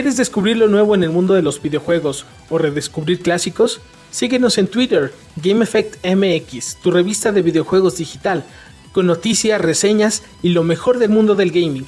¿Quieres 0.00 0.16
descubrir 0.16 0.56
lo 0.56 0.66
nuevo 0.66 0.94
en 0.94 1.02
el 1.02 1.10
mundo 1.10 1.34
de 1.34 1.42
los 1.42 1.60
videojuegos 1.60 2.24
o 2.48 2.56
redescubrir 2.56 3.20
clásicos? 3.20 3.82
Síguenos 4.10 4.56
en 4.56 4.66
Twitter, 4.66 5.12
GameEffectMX, 5.36 6.76
tu 6.76 6.90
revista 6.90 7.32
de 7.32 7.42
videojuegos 7.42 7.98
digital, 7.98 8.42
con 8.92 9.06
noticias, 9.06 9.60
reseñas 9.60 10.22
y 10.40 10.48
lo 10.48 10.64
mejor 10.64 10.98
del 10.98 11.10
mundo 11.10 11.34
del 11.34 11.50
gaming. 11.50 11.84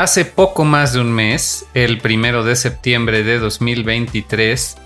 Hace 0.00 0.24
poco 0.24 0.64
más 0.64 0.94
de 0.94 1.00
un 1.02 1.12
mes, 1.12 1.66
el 1.74 1.98
primero 1.98 2.42
de 2.42 2.56
septiembre 2.56 3.22
de 3.22 3.38
2023, 3.38 4.78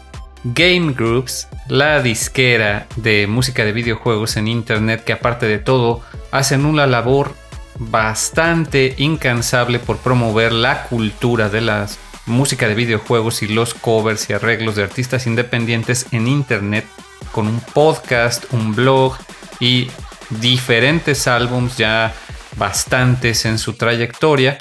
Game 0.43 0.93
Groups, 0.93 1.47
la 1.69 2.03
disquera 2.03 2.89
de 2.97 3.29
música 3.29 3.65
de 3.65 3.71
videojuegos 3.71 4.37
en 4.37 4.49
internet 4.49 5.05
que 5.05 5.13
aparte 5.13 5.47
de 5.47 5.61
todo 5.61 6.01
hacen 6.33 6.67
una 6.67 6.89
labor 6.89 7.33
bastante 7.79 8.97
incansable 8.99 9.79
por 9.79 9.99
promover 9.99 10.53
la 10.53 10.83
cultura 10.83 11.49
de 11.49 11.61
la 11.61 11.87
música 12.27 12.67
de 12.67 12.75
videojuegos 12.75 13.45
y 13.45 13.47
los 13.47 13.73
covers 13.73 14.29
y 14.31 14.33
arreglos 14.33 14.75
de 14.75 14.83
artistas 14.83 15.29
independientes 15.29 16.07
en 16.11 16.27
internet 16.27 16.87
con 17.31 17.47
un 17.47 17.61
podcast, 17.61 18.53
un 18.53 18.75
blog 18.75 19.17
y 19.61 19.87
diferentes 20.41 21.29
álbums 21.29 21.77
ya 21.77 22.13
bastantes 22.57 23.45
en 23.45 23.61
su 23.61 23.75
trayectoria 23.75 24.59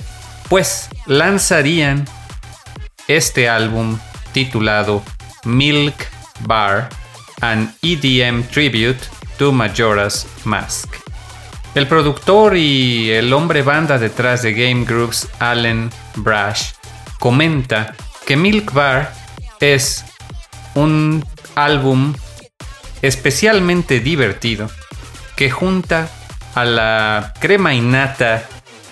pues 0.53 0.87
lanzarían 1.07 2.05
este 3.07 3.49
álbum 3.49 3.97
titulado 4.33 5.01
Milk 5.45 5.95
Bar, 6.41 6.89
an 7.41 7.73
EDM 7.81 8.43
Tribute 8.43 8.99
to 9.39 9.51
Majora's 9.51 10.27
Mask. 10.43 10.93
El 11.73 11.87
productor 11.87 12.55
y 12.55 13.09
el 13.09 13.33
hombre 13.33 13.63
banda 13.63 13.97
detrás 13.97 14.43
de 14.43 14.53
Game 14.53 14.85
Groups, 14.85 15.27
Allen 15.39 15.89
Brash, 16.17 16.73
comenta 17.17 17.95
que 18.27 18.37
Milk 18.37 18.73
Bar 18.73 19.11
es 19.59 20.05
un 20.75 21.25
álbum 21.55 22.13
especialmente 23.01 24.01
divertido 24.01 24.69
que 25.35 25.49
junta 25.49 26.09
a 26.53 26.63
la 26.63 27.33
crema 27.39 27.73
innata 27.73 28.47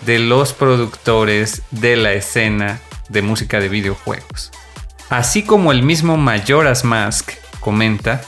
de 0.05 0.19
los 0.19 0.53
productores 0.53 1.61
de 1.71 1.95
la 1.95 2.13
escena 2.13 2.79
de 3.09 3.21
música 3.21 3.59
de 3.59 3.69
videojuegos. 3.69 4.51
Así 5.09 5.43
como 5.43 5.71
el 5.71 5.83
mismo 5.83 6.17
Majora's 6.17 6.83
Mask 6.83 7.31
comenta, 7.59 8.21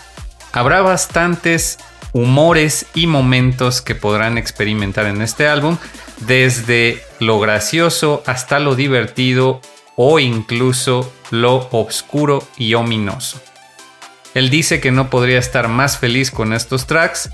habrá 0.51 0.81
bastantes 0.81 1.79
humores 2.11 2.85
y 2.93 3.07
momentos 3.07 3.81
que 3.81 3.95
podrán 3.95 4.37
experimentar 4.37 5.07
en 5.07 5.21
este 5.21 5.47
álbum, 5.47 5.77
desde 6.19 7.01
lo 7.19 7.39
gracioso 7.39 8.23
hasta 8.27 8.59
lo 8.59 8.75
divertido 8.75 9.61
o 9.95 10.19
incluso 10.19 11.11
lo 11.31 11.67
oscuro 11.71 12.47
y 12.57 12.75
ominoso. 12.75 13.41
Él 14.33 14.49
dice 14.49 14.79
que 14.79 14.91
no 14.91 15.09
podría 15.09 15.39
estar 15.39 15.67
más 15.67 15.97
feliz 15.97 16.31
con 16.31 16.53
estos 16.53 16.87
tracks 16.87 17.29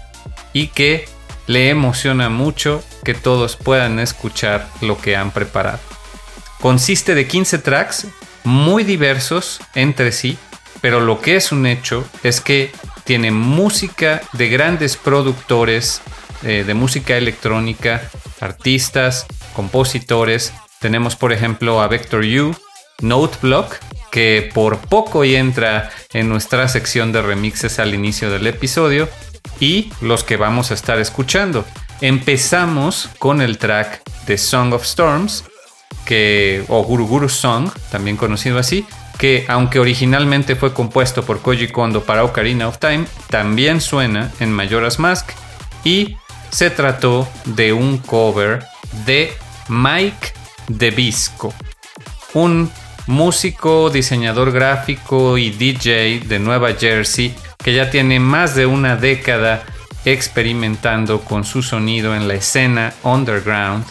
y 0.54 0.68
que 0.68 1.08
le 1.50 1.70
emociona 1.70 2.30
mucho 2.30 2.84
que 3.04 3.16
todos 3.16 3.56
puedan 3.56 3.98
escuchar 3.98 4.70
lo 4.82 5.00
que 5.00 5.16
han 5.16 5.32
preparado. 5.32 5.80
Consiste 6.62 7.16
de 7.16 7.28
15 7.28 7.58
tracks 7.58 8.08
muy 8.44 8.84
diversos 8.84 9.60
entre 9.74 10.12
sí, 10.12 10.38
pero 10.80 11.00
lo 11.00 11.20
que 11.22 11.38
es 11.38 11.52
un 11.52 11.66
hecho 11.66 12.06
es 12.22 12.40
que 12.40 12.72
tiene 13.04 13.32
música 13.32 14.22
de 14.34 14.48
grandes 14.50 14.96
productores 14.96 16.04
eh, 16.44 16.64
de 16.68 16.74
música 16.76 17.18
electrónica, 17.18 18.04
artistas, 18.42 19.26
compositores. 19.56 20.54
Tenemos 20.78 21.16
por 21.16 21.34
ejemplo 21.34 21.82
a 21.82 21.88
Vector 21.88 22.26
U, 22.26 22.56
Noteblock, 23.02 23.76
que 24.12 24.50
por 24.54 24.80
poco 24.80 25.24
y 25.24 25.36
entra 25.36 25.90
en 26.14 26.30
nuestra 26.30 26.68
sección 26.68 27.12
de 27.12 27.22
remixes 27.22 27.80
al 27.80 27.94
inicio 27.94 28.30
del 28.32 28.48
episodio, 28.48 29.10
y 29.60 29.92
los 30.02 30.24
que 30.24 30.38
vamos 30.38 30.72
a 30.72 30.74
estar 30.74 31.00
escuchando. 31.00 31.66
Empezamos 32.02 33.10
con 33.20 33.42
el 33.42 33.58
track 33.58 34.02
de 34.26 34.38
Song 34.38 34.74
of 34.74 34.84
Storms, 34.84 35.44
que, 36.06 36.64
o 36.70 36.84
Guru 36.84 37.08
Guru 37.08 37.30
Song, 37.30 37.70
también 37.92 38.18
conocido 38.18 38.58
así, 38.58 38.86
que 39.18 39.46
aunque 39.50 39.80
originalmente 39.80 40.56
fue 40.56 40.74
compuesto 40.74 41.24
por 41.26 41.42
Koji 41.42 41.68
Kondo 41.68 42.06
para 42.06 42.24
Ocarina 42.24 42.68
of 42.68 42.80
Time, 42.80 43.06
también 43.30 43.82
suena 43.82 44.32
en 44.40 44.52
Majora's 44.52 44.98
Mask 44.98 45.32
y 45.84 46.16
se 46.52 46.70
trató 46.70 47.28
de 47.46 47.74
un 47.74 47.98
cover 47.98 48.66
de 49.06 49.34
Mike 49.68 50.34
DeVisco, 50.70 51.54
un 52.34 52.72
músico, 53.10 53.90
diseñador 53.90 54.52
gráfico 54.52 55.40
y 55.40 55.50
DJ 55.50 56.22
de 56.28 56.38
Nueva 56.38 56.74
Jersey 56.74 57.34
que 57.58 57.74
ya 57.74 57.90
tiene 57.90 58.20
más 58.20 58.54
de 58.54 58.68
una 58.68 58.98
década 58.98 59.64
experimentando 60.06 61.22
con 61.22 61.44
su 61.44 61.64
sonido 61.64 62.16
en 62.16 62.28
la 62.28 62.36
escena 62.36 62.94
underground, 63.02 63.84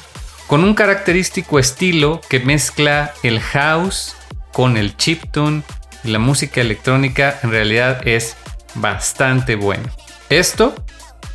con 0.47 0.63
un 0.63 0.73
característico 0.73 1.59
estilo 1.59 2.21
que 2.29 2.39
mezcla 2.39 3.13
el 3.25 3.41
house 3.41 4.15
con 4.53 4.77
el 4.77 4.97
chiptune 4.97 5.65
y 6.05 6.11
la 6.11 6.21
música 6.21 6.61
electrónica 6.61 7.41
en 7.43 7.51
realidad 7.51 8.07
es 8.07 8.37
bastante 8.77 9.57
bueno. 9.57 9.89
Esto 10.31 10.77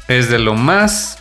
es 0.07 0.29
de 0.29 0.39
lo 0.39 0.53
más 0.53 1.17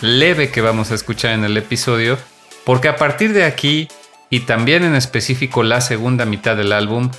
leve 0.00 0.50
que 0.50 0.62
vamos 0.62 0.90
a 0.90 0.94
escuchar 0.94 1.32
en 1.32 1.44
el 1.44 1.58
episodio, 1.58 2.16
porque 2.64 2.88
a 2.88 2.96
partir 2.96 3.34
de 3.34 3.44
aquí 3.44 3.88
y 4.30 4.40
también 4.40 4.84
en 4.84 4.94
específico 4.94 5.62
la 5.62 5.80
segunda 5.80 6.24
mitad 6.24 6.56
del 6.56 6.72
álbum 6.72 7.10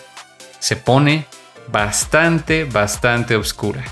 se 0.60 0.76
pone 0.76 1.26
bastante, 1.72 2.66
bastante 2.66 3.36
oscura. 3.36 3.84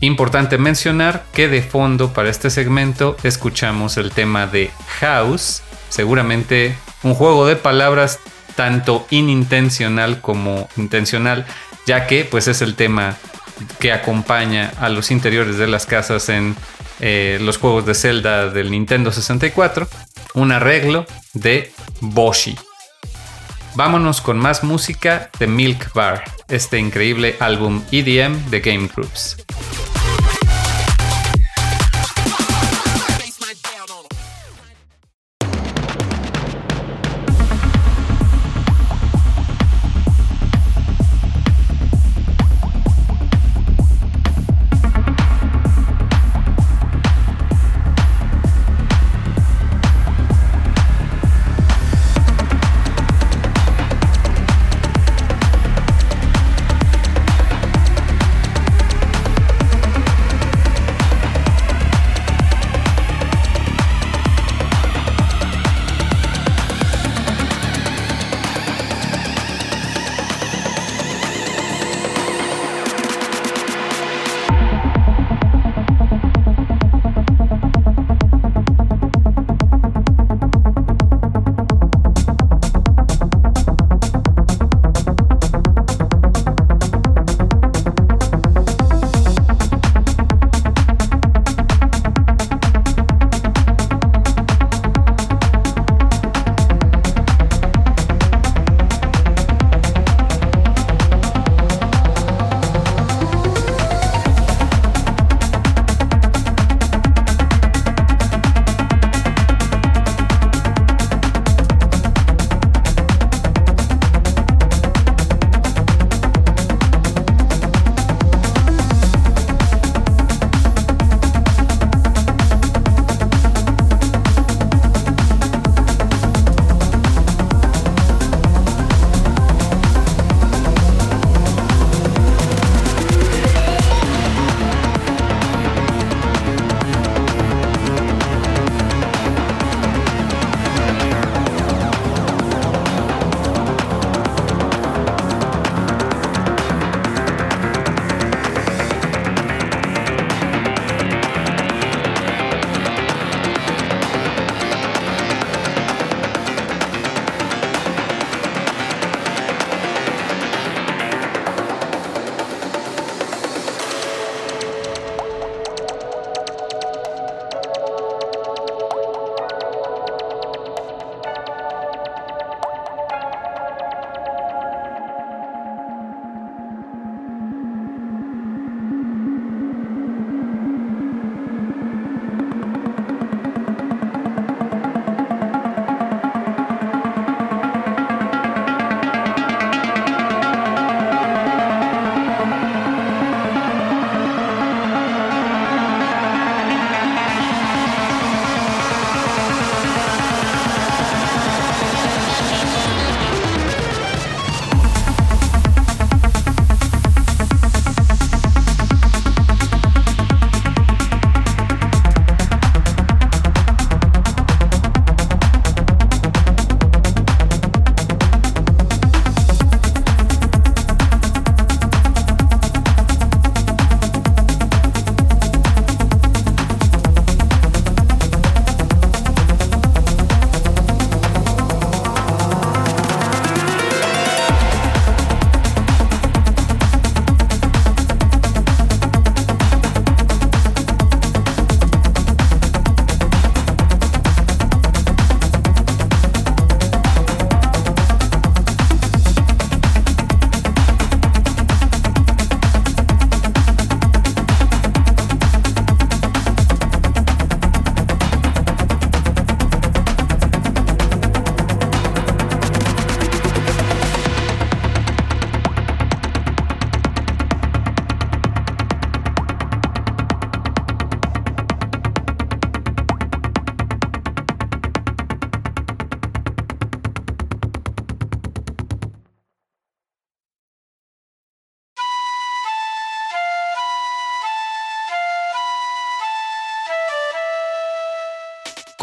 Importante 0.00 0.58
mencionar 0.58 1.24
que 1.32 1.48
de 1.48 1.62
fondo 1.62 2.12
para 2.12 2.28
este 2.28 2.50
segmento 2.50 3.16
escuchamos 3.22 3.96
el 3.96 4.10
tema 4.10 4.46
de 4.46 4.70
House, 5.00 5.62
seguramente 5.90 6.76
un 7.02 7.14
juego 7.14 7.46
de 7.46 7.56
palabras 7.56 8.18
tanto 8.56 9.06
inintencional 9.10 10.20
como 10.20 10.68
intencional, 10.76 11.46
ya 11.86 12.06
que 12.06 12.24
pues 12.24 12.48
es 12.48 12.62
el 12.62 12.74
tema 12.74 13.16
que 13.78 13.92
acompaña 13.92 14.72
a 14.80 14.88
los 14.88 15.10
interiores 15.10 15.56
de 15.56 15.66
las 15.68 15.86
casas 15.86 16.28
en 16.28 16.56
eh, 17.02 17.38
los 17.42 17.58
juegos 17.58 17.84
de 17.84 17.94
Zelda 17.94 18.48
del 18.48 18.70
Nintendo 18.70 19.12
64, 19.12 19.88
un 20.34 20.52
arreglo 20.52 21.04
de 21.34 21.72
Boshi. 22.00 22.56
Vámonos 23.74 24.20
con 24.20 24.38
más 24.38 24.64
música 24.64 25.30
de 25.38 25.46
Milk 25.46 25.92
Bar, 25.94 26.24
este 26.48 26.78
increíble 26.78 27.36
álbum 27.40 27.82
EDM 27.90 28.50
de 28.50 28.60
Game 28.60 28.88
Groups. 28.94 29.44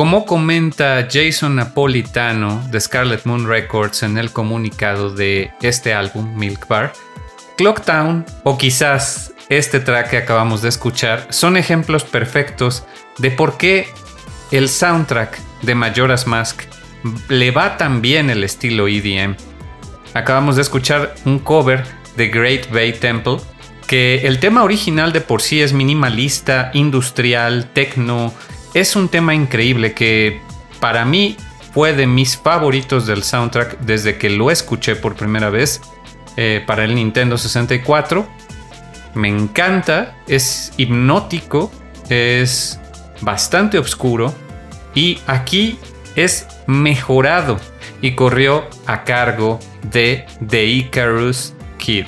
Como 0.10 0.26
comenta 0.26 1.08
Jason 1.08 1.58
Napolitano 1.58 2.68
de 2.72 2.82
Scarlet 2.82 3.26
Moon 3.26 3.48
Records 3.48 4.02
en 4.02 4.18
el 4.18 4.32
comunicado 4.32 5.12
de 5.12 5.52
este 5.62 5.94
álbum, 5.94 6.36
Milk 6.36 6.68
Bar, 6.68 6.94
Clocktown 7.58 8.26
o 8.44 8.58
quizás 8.58 9.36
este 9.50 9.80
track 9.80 10.10
que 10.10 10.18
acabamos 10.18 10.64
de 10.64 10.70
escuchar 10.70 11.28
son 11.30 11.58
ejemplos 11.58 12.06
perfectos 12.06 12.86
de 13.20 13.30
por 13.30 13.58
qué 13.58 13.88
el 14.50 14.68
soundtrack 14.68 15.40
de 15.62 15.76
Majora's 15.76 16.26
Mask 16.26 16.64
le 17.28 17.52
va 17.52 17.78
tan 17.78 18.02
bien 18.02 18.32
el 18.32 18.44
estilo 18.44 18.88
EDM. 18.88 19.36
Acabamos 20.16 20.56
de 20.56 20.64
escuchar 20.64 21.14
un 21.26 21.38
cover 21.38 21.84
de 22.18 22.30
Great 22.30 22.72
Bay 22.72 22.94
Temple, 22.94 23.38
que 23.86 24.26
el 24.26 24.40
tema 24.40 24.64
original 24.64 25.14
de 25.14 25.22
por 25.22 25.44
sí 25.44 25.62
es 25.62 25.72
minimalista, 25.72 26.72
industrial, 26.74 27.70
techno, 27.74 28.34
es 28.74 28.96
un 28.96 29.10
tema 29.10 29.34
increíble 29.34 29.94
que 29.94 30.42
para 30.80 31.06
mí 31.06 31.38
fue 31.74 31.94
de 31.94 32.08
mis 32.08 32.38
favoritos 32.38 33.06
del 33.06 33.24
soundtrack 33.24 33.80
desde 33.80 34.18
que 34.18 34.30
lo 34.30 34.52
escuché 34.52 34.96
por 34.96 35.16
primera 35.16 35.50
vez 35.50 35.82
eh, 36.38 36.64
para 36.66 36.84
el 36.84 36.96
Nintendo 36.96 37.38
64. 37.38 38.28
Me 39.16 39.28
encanta, 39.28 40.16
es 40.28 40.72
hipnótico, 40.78 41.72
es 42.10 42.80
bastante 43.22 43.78
oscuro 43.78 44.34
y 44.96 45.20
aquí 45.28 45.80
es 46.16 46.48
mejorado 46.68 47.58
y 48.02 48.16
corrió 48.16 48.68
a 48.86 49.04
cargo 49.04 49.60
de 49.92 50.26
The 50.48 50.66
Icarus 50.66 51.54
Kid. 51.78 52.06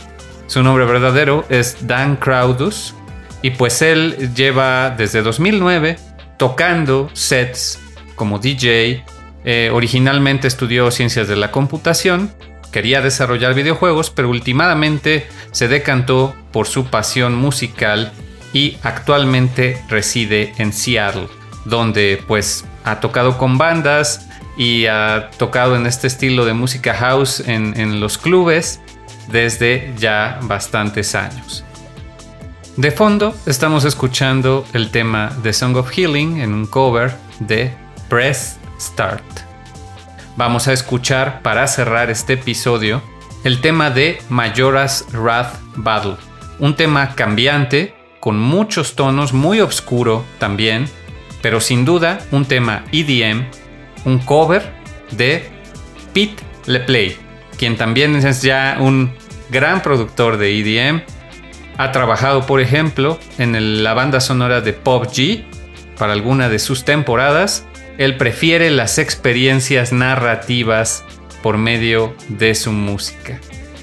Su 0.48 0.64
nombre 0.64 0.86
verdadero 0.86 1.46
es 1.50 1.88
Dan 1.88 2.18
Crowdus 2.18 2.94
y 3.42 3.52
pues 3.52 3.82
él 3.82 4.34
lleva 4.36 4.90
desde 4.92 5.22
2009 5.22 5.98
tocando 6.42 7.08
sets 7.14 7.78
como 8.16 8.40
DJ. 8.40 9.06
Eh, 9.46 9.70
originalmente 9.72 10.48
estudió 10.48 10.90
ciencias 10.90 11.28
de 11.28 11.36
la 11.36 11.52
computación, 11.52 12.34
quería 12.72 13.00
desarrollar 13.00 13.54
videojuegos, 13.54 14.10
pero 14.10 14.28
últimamente 14.28 15.28
se 15.52 15.68
decantó 15.68 16.36
por 16.52 16.66
su 16.66 16.86
pasión 16.86 17.36
musical 17.36 18.12
y 18.54 18.78
actualmente 18.82 19.84
reside 19.88 20.56
en 20.58 20.74
Seattle, 20.74 21.28
donde 21.66 22.24
pues 22.28 22.66
ha 22.86 23.00
tocado 23.02 23.38
con 23.38 23.60
bandas 23.60 24.28
y 24.58 24.88
ha 24.88 25.30
tocado 25.38 25.76
en 25.76 25.86
este 25.86 26.08
estilo 26.08 26.44
de 26.44 26.54
música 26.54 26.96
house 26.96 27.44
en, 27.46 28.00
los 28.00 28.18
clubes 28.18 28.80
desde 29.28 29.94
ya 29.96 30.40
bastantes 30.42 31.14
años. 31.14 31.64
De 32.78 32.90
fondo 32.90 33.36
estamos 33.46 33.84
escuchando 33.84 34.66
el 34.72 34.92
tema 34.92 35.36
The 35.44 35.52
Song 35.52 35.76
of 35.76 35.92
Healing 35.92 36.40
en 36.40 36.54
un 36.54 36.66
cover 36.66 37.14
de 37.40 37.74
Press 38.08 38.60
Start. 38.80 39.24
Vamos 40.38 40.70
a 40.70 40.74
escuchar 40.74 41.42
para 41.42 41.68
cerrar 41.68 42.10
este 42.10 42.34
episodio 42.34 43.02
el 43.44 43.60
tema 43.60 43.90
de 43.90 44.22
Majora's 44.30 45.06
Wrath 45.12 45.60
Battle, 45.76 46.16
un 46.60 46.78
tema 46.78 47.14
cambiante 47.14 47.94
con 48.22 48.40
muchos 48.40 48.96
tonos, 48.96 49.34
muy 49.34 49.60
oscuro 49.60 50.24
también, 50.40 50.86
pero 51.42 51.60
sin 51.60 51.84
duda 51.84 52.20
un 52.32 52.46
tema 52.46 52.86
EDM, 52.94 53.48
un 54.06 54.20
cover 54.20 54.72
de 55.12 55.52
Pete 56.14 56.42
LePlay, 56.68 57.18
quien 57.58 57.76
también 57.76 58.16
es 58.16 58.42
ya 58.42 58.78
un 58.80 59.14
gran 59.50 59.82
productor 59.82 60.38
de 60.38 60.58
EDM. 60.58 61.02
Ha 61.82 61.92
trabajado, 61.92 62.46
por 62.46 62.62
ejemplo, 62.62 63.18
en 63.40 63.84
la 63.84 63.96
banda 63.96 64.20
sonora 64.20 64.62
de 64.62 64.72
Pop 64.72 65.06
G 65.06 65.44
para 65.98 66.14
alguna 66.14 66.48
de 66.48 66.60
sus 66.60 66.86
temporadas. 66.86 67.66
Él 67.98 68.18
prefiere 68.18 68.70
las 68.70 69.00
experiencias 69.00 69.92
narrativas 69.92 71.04
por 71.42 71.58
medio 71.58 72.16
de 72.28 72.54
su 72.54 72.72
música, 72.72 73.40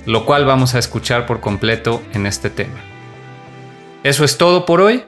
lo 0.07 0.25
cual 0.27 0.45
vamos 0.45 0.77
a 0.77 0.79
escuchar 0.79 1.27
por 1.27 1.41
completo 1.41 2.01
en 2.13 2.27
este 2.27 2.51
tema. 2.51 2.79
Eso 4.05 4.25
es 4.25 4.39
todo 4.39 4.65
por 4.65 4.81
hoy. 4.81 5.03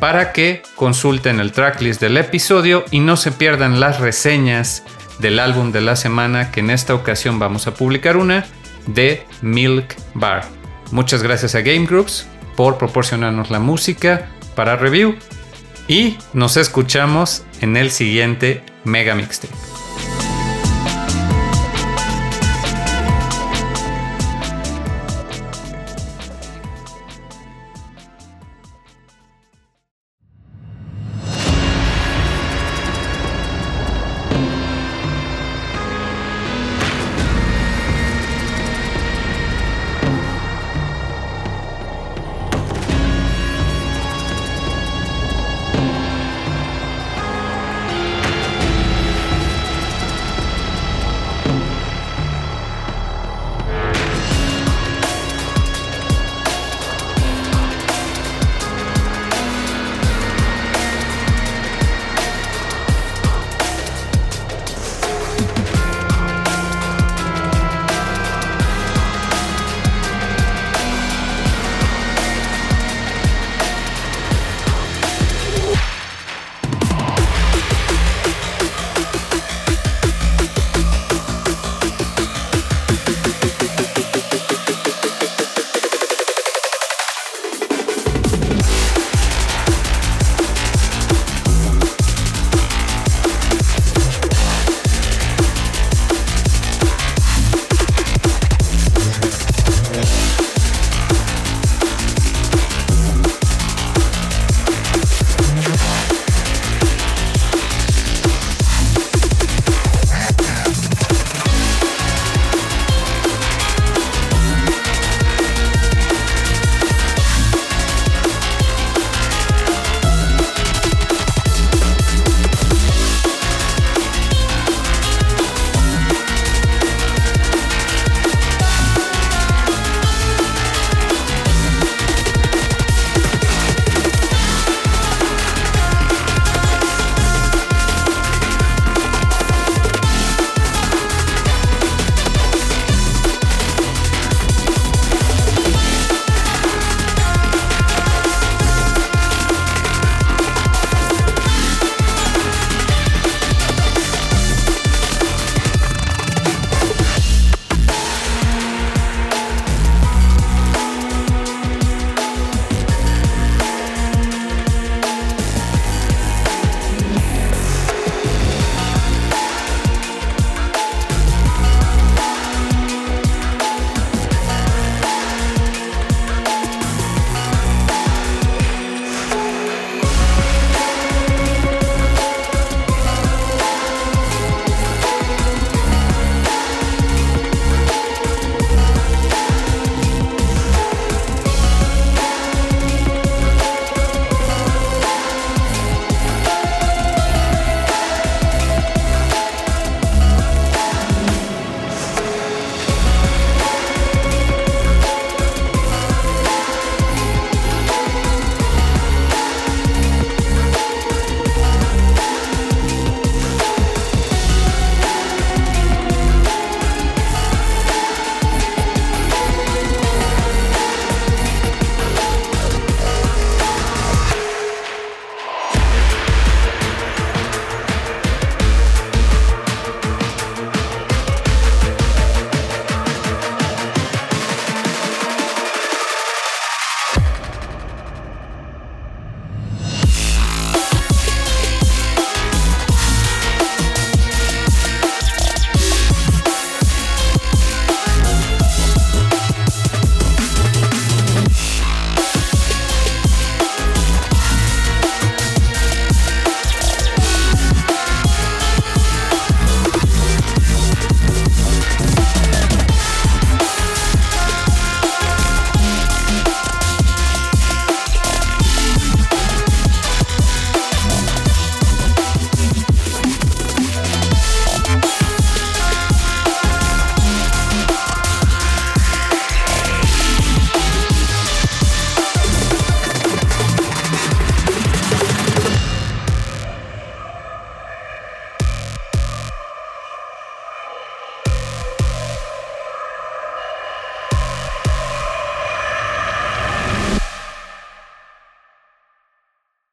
para 0.00 0.32
que 0.32 0.62
consulten 0.74 1.38
el 1.40 1.52
tracklist 1.52 2.00
del 2.00 2.16
episodio 2.16 2.84
y 2.90 3.00
no 3.00 3.16
se 3.16 3.32
pierdan 3.32 3.80
las 3.80 4.00
reseñas 4.00 4.82
del 5.18 5.38
álbum 5.38 5.72
de 5.72 5.82
la 5.82 5.96
semana 5.96 6.50
que 6.50 6.60
en 6.60 6.70
esta 6.70 6.94
ocasión 6.94 7.38
vamos 7.38 7.66
a 7.66 7.74
publicar 7.74 8.16
una 8.16 8.46
de 8.86 9.26
Milk 9.42 9.94
Bar. 10.14 10.46
Muchas 10.90 11.22
gracias 11.22 11.54
a 11.54 11.60
Game 11.60 11.84
Groups 11.86 12.26
por 12.56 12.78
proporcionarnos 12.78 13.50
la 13.50 13.60
música 13.60 14.30
para 14.54 14.76
review 14.76 15.16
y 15.86 16.16
nos 16.32 16.56
escuchamos 16.56 17.44
en 17.60 17.76
el 17.76 17.90
siguiente 17.90 18.64
Mega 18.84 19.14
Mixtape. 19.14 19.77